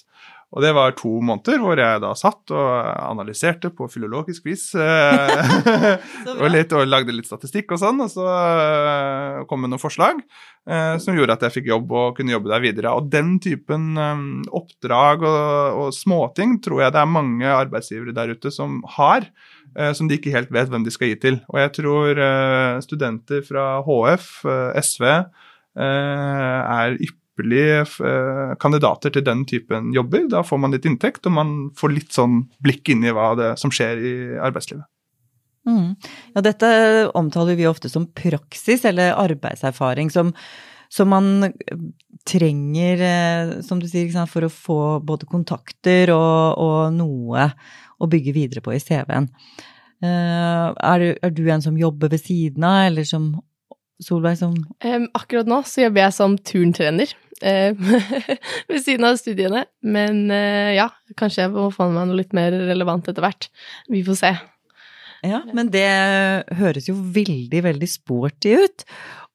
Og 0.55 0.63
det 0.63 0.71
var 0.77 0.95
to 0.95 1.11
måneder 1.27 1.59
hvor 1.59 1.81
jeg 1.81 2.01
da 2.05 2.13
satt 2.17 2.53
og 2.55 2.69
analyserte 3.03 3.73
på 3.75 3.89
filologisk 3.93 4.47
vis. 4.47 4.69
Eh, 4.87 6.33
og, 6.39 6.47
litt, 6.51 6.73
og, 6.75 6.87
lagde 6.89 7.13
litt 7.15 7.27
statistikk 7.29 7.73
og 7.75 7.81
sånn, 7.81 7.99
og 8.05 8.11
så 8.11 8.25
uh, 8.25 9.41
kom 9.49 9.61
med 9.63 9.73
noen 9.73 9.81
forslag 9.83 10.21
eh, 10.69 10.95
som 11.03 11.17
gjorde 11.17 11.37
at 11.37 11.45
jeg 11.47 11.55
fikk 11.57 11.69
jobb 11.71 11.93
og 11.97 12.17
kunne 12.19 12.33
jobbe 12.35 12.51
der 12.53 12.63
videre. 12.63 12.93
Og 12.97 13.11
den 13.13 13.37
typen 13.43 13.99
um, 13.99 14.25
oppdrag 14.57 15.25
og, 15.27 15.81
og, 15.83 15.91
småting 15.97 16.59
tror 16.65 16.85
jeg 16.85 16.95
det 16.95 17.03
er 17.03 17.13
mange 17.17 17.51
arbeidsgivere 17.51 18.15
der 18.17 18.35
ute 18.37 18.53
som 18.55 18.81
har, 18.97 19.29
eh, 19.77 19.93
som 19.97 20.09
de 20.09 20.19
ikke 20.19 20.35
helt 20.35 20.55
vet 20.55 20.71
hvem 20.73 20.87
de 20.87 20.95
skal 20.95 21.13
gi 21.13 21.21
til. 21.27 21.41
Og 21.53 21.61
jeg 21.63 21.75
tror 21.81 22.23
studenter 22.87 23.45
fra 23.47 23.69
HF, 23.87 24.33
SV, 24.87 25.07
er 25.77 26.97
ypperlige 26.97 27.15
eh, 27.15 27.26
kandidater 27.37 29.13
til 29.13 29.25
den 29.27 29.45
typen 29.49 29.93
jobber. 29.95 30.25
Da 30.33 30.43
får 30.47 30.61
man 30.63 30.73
litt 30.73 30.87
inntekt, 30.89 31.27
og 31.29 31.37
man 31.37 31.57
får 31.77 31.93
litt 31.93 32.17
sånn 32.17 32.47
blikk 32.65 32.89
inn 32.93 33.05
i 33.05 33.13
hva 33.13 33.35
det 33.39 33.51
som 33.61 33.73
skjer 33.75 34.01
i 34.01 34.15
arbeidslivet. 34.41 34.87
Mm. 35.67 35.97
Ja, 36.35 36.43
dette 36.47 36.69
omtaler 37.19 37.59
vi 37.59 37.67
ofte 37.67 37.91
som 37.91 38.07
praksis 38.15 38.85
eller 38.87 39.17
arbeidserfaring, 39.19 40.13
som, 40.15 40.31
som 40.89 41.11
man 41.11 41.51
trenger, 42.27 43.03
eh, 43.03 43.57
som 43.67 43.81
du 43.83 43.89
sier, 43.91 44.13
for 44.31 44.47
å 44.47 44.53
få 44.53 44.81
både 45.07 45.27
kontakter 45.31 46.15
og, 46.15 46.63
og 46.63 46.95
noe 46.95 47.51
å 47.99 48.09
bygge 48.11 48.35
videre 48.37 48.63
på 48.63 48.77
i 48.77 48.83
CV-en. 48.83 49.29
Eh, 50.05 50.67
er, 50.71 51.07
er, 51.17 51.35
du 51.35 51.45
en 51.51 51.65
som 51.65 51.79
jobber 51.79 52.13
ved 52.15 52.23
siden 52.23 52.67
av, 52.67 52.87
eller 52.93 53.09
som 53.09 53.35
Solveig 53.97 54.37
som 54.37 54.53
um, 54.85 55.05
Akkurat 55.17 55.49
nå 55.49 55.63
så 55.65 55.87
jobber 55.87 56.03
jeg 56.03 56.13
som 56.13 56.35
turntrener. 56.37 57.15
Eh, 57.43 57.77
ved 58.71 58.83
siden 58.83 59.09
av 59.09 59.19
studiene. 59.21 59.67
Men 59.85 60.27
eh, 60.35 60.75
ja, 60.79 60.91
kanskje 61.19 61.45
jeg 61.45 61.55
må 61.55 61.69
få 61.75 61.89
meg 61.93 62.09
noe 62.09 62.21
litt 62.23 62.37
mer 62.37 62.55
relevant 62.69 63.09
etter 63.11 63.25
hvert. 63.25 63.51
Vi 63.93 64.05
får 64.07 64.21
se. 64.23 64.35
Ja, 65.27 65.41
men 65.57 65.71
det 65.73 65.87
høres 66.59 66.91
jo 66.91 66.97
veldig, 66.97 67.63
veldig 67.67 67.89
sporty 67.91 68.53
ut. 68.63 68.85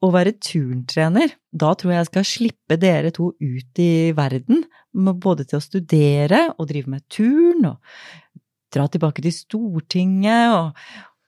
Å 0.01 0.09
være 0.09 0.33
turntrener, 0.41 1.35
da 1.53 1.75
tror 1.77 1.93
jeg 1.93 1.99
jeg 1.99 2.09
skal 2.09 2.25
slippe 2.25 2.77
dere 2.81 3.11
to 3.13 3.31
ut 3.37 3.81
i 3.81 4.09
verden, 4.17 4.63
både 4.91 5.45
til 5.45 5.59
å 5.59 5.63
studere 5.63 6.39
og 6.55 6.71
drive 6.71 6.89
med 6.89 7.05
turn, 7.11 7.67
og 7.69 8.41
dra 8.73 8.87
tilbake 8.89 9.21
til 9.21 9.35
Stortinget, 9.35 10.55
og, 10.55 10.79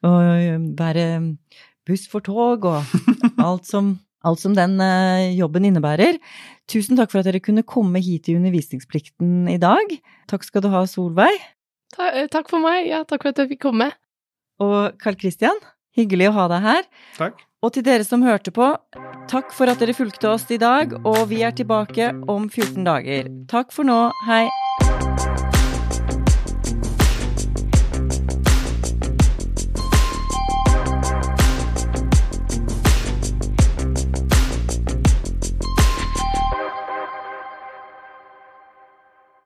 og 0.10 0.74
være 0.80 1.06
buss 1.86 2.08
for 2.10 2.26
tog, 2.26 2.66
og 2.66 2.82
alt 3.46 3.70
som, 3.70 3.94
alt 4.28 4.42
som 4.42 4.56
den 4.58 4.80
eh, 4.84 5.34
jobben 5.38 5.68
innebærer. 5.70 6.20
Tusen 6.72 7.00
takk 7.00 7.12
for 7.12 7.22
at 7.22 7.30
dere 7.30 7.44
kunne 7.44 7.66
komme 7.68 8.02
hit 8.04 8.30
i 8.32 8.38
Undervisningsplikten 8.40 9.50
i 9.52 9.60
dag. 9.62 9.98
Takk 10.32 10.48
skal 10.48 10.64
du 10.64 10.72
ha, 10.74 10.86
Solveig. 10.90 11.36
Ta, 11.96 12.10
eh, 12.12 12.30
takk 12.32 12.52
for 12.52 12.64
meg. 12.64 12.88
Ja, 12.90 13.04
takk 13.08 13.26
for 13.26 13.34
at 13.34 13.44
jeg 13.44 13.54
fikk 13.56 13.66
komme. 13.68 13.92
Og 14.64 14.96
Carl 15.02 15.18
Christian, 15.20 15.60
hyggelig 15.98 16.32
å 16.32 16.38
ha 16.40 16.48
deg 16.56 16.68
her. 16.68 16.88
Takk. 17.20 17.44
Og 17.64 17.72
til 17.76 17.86
dere 17.86 18.04
som 18.04 18.26
hørte 18.26 18.52
på, 18.52 18.74
takk 19.32 19.54
for 19.56 19.72
at 19.72 19.80
dere 19.80 19.96
fulgte 19.96 20.34
oss 20.34 20.44
i 20.52 20.60
dag, 20.60 20.98
og 21.08 21.22
vi 21.32 21.46
er 21.48 21.56
tilbake 21.56 22.12
om 22.28 22.50
14 22.50 22.84
dager. 22.84 23.32
Takk 23.52 23.72
for 23.72 23.88
nå, 23.88 24.02
hei! 24.28 24.44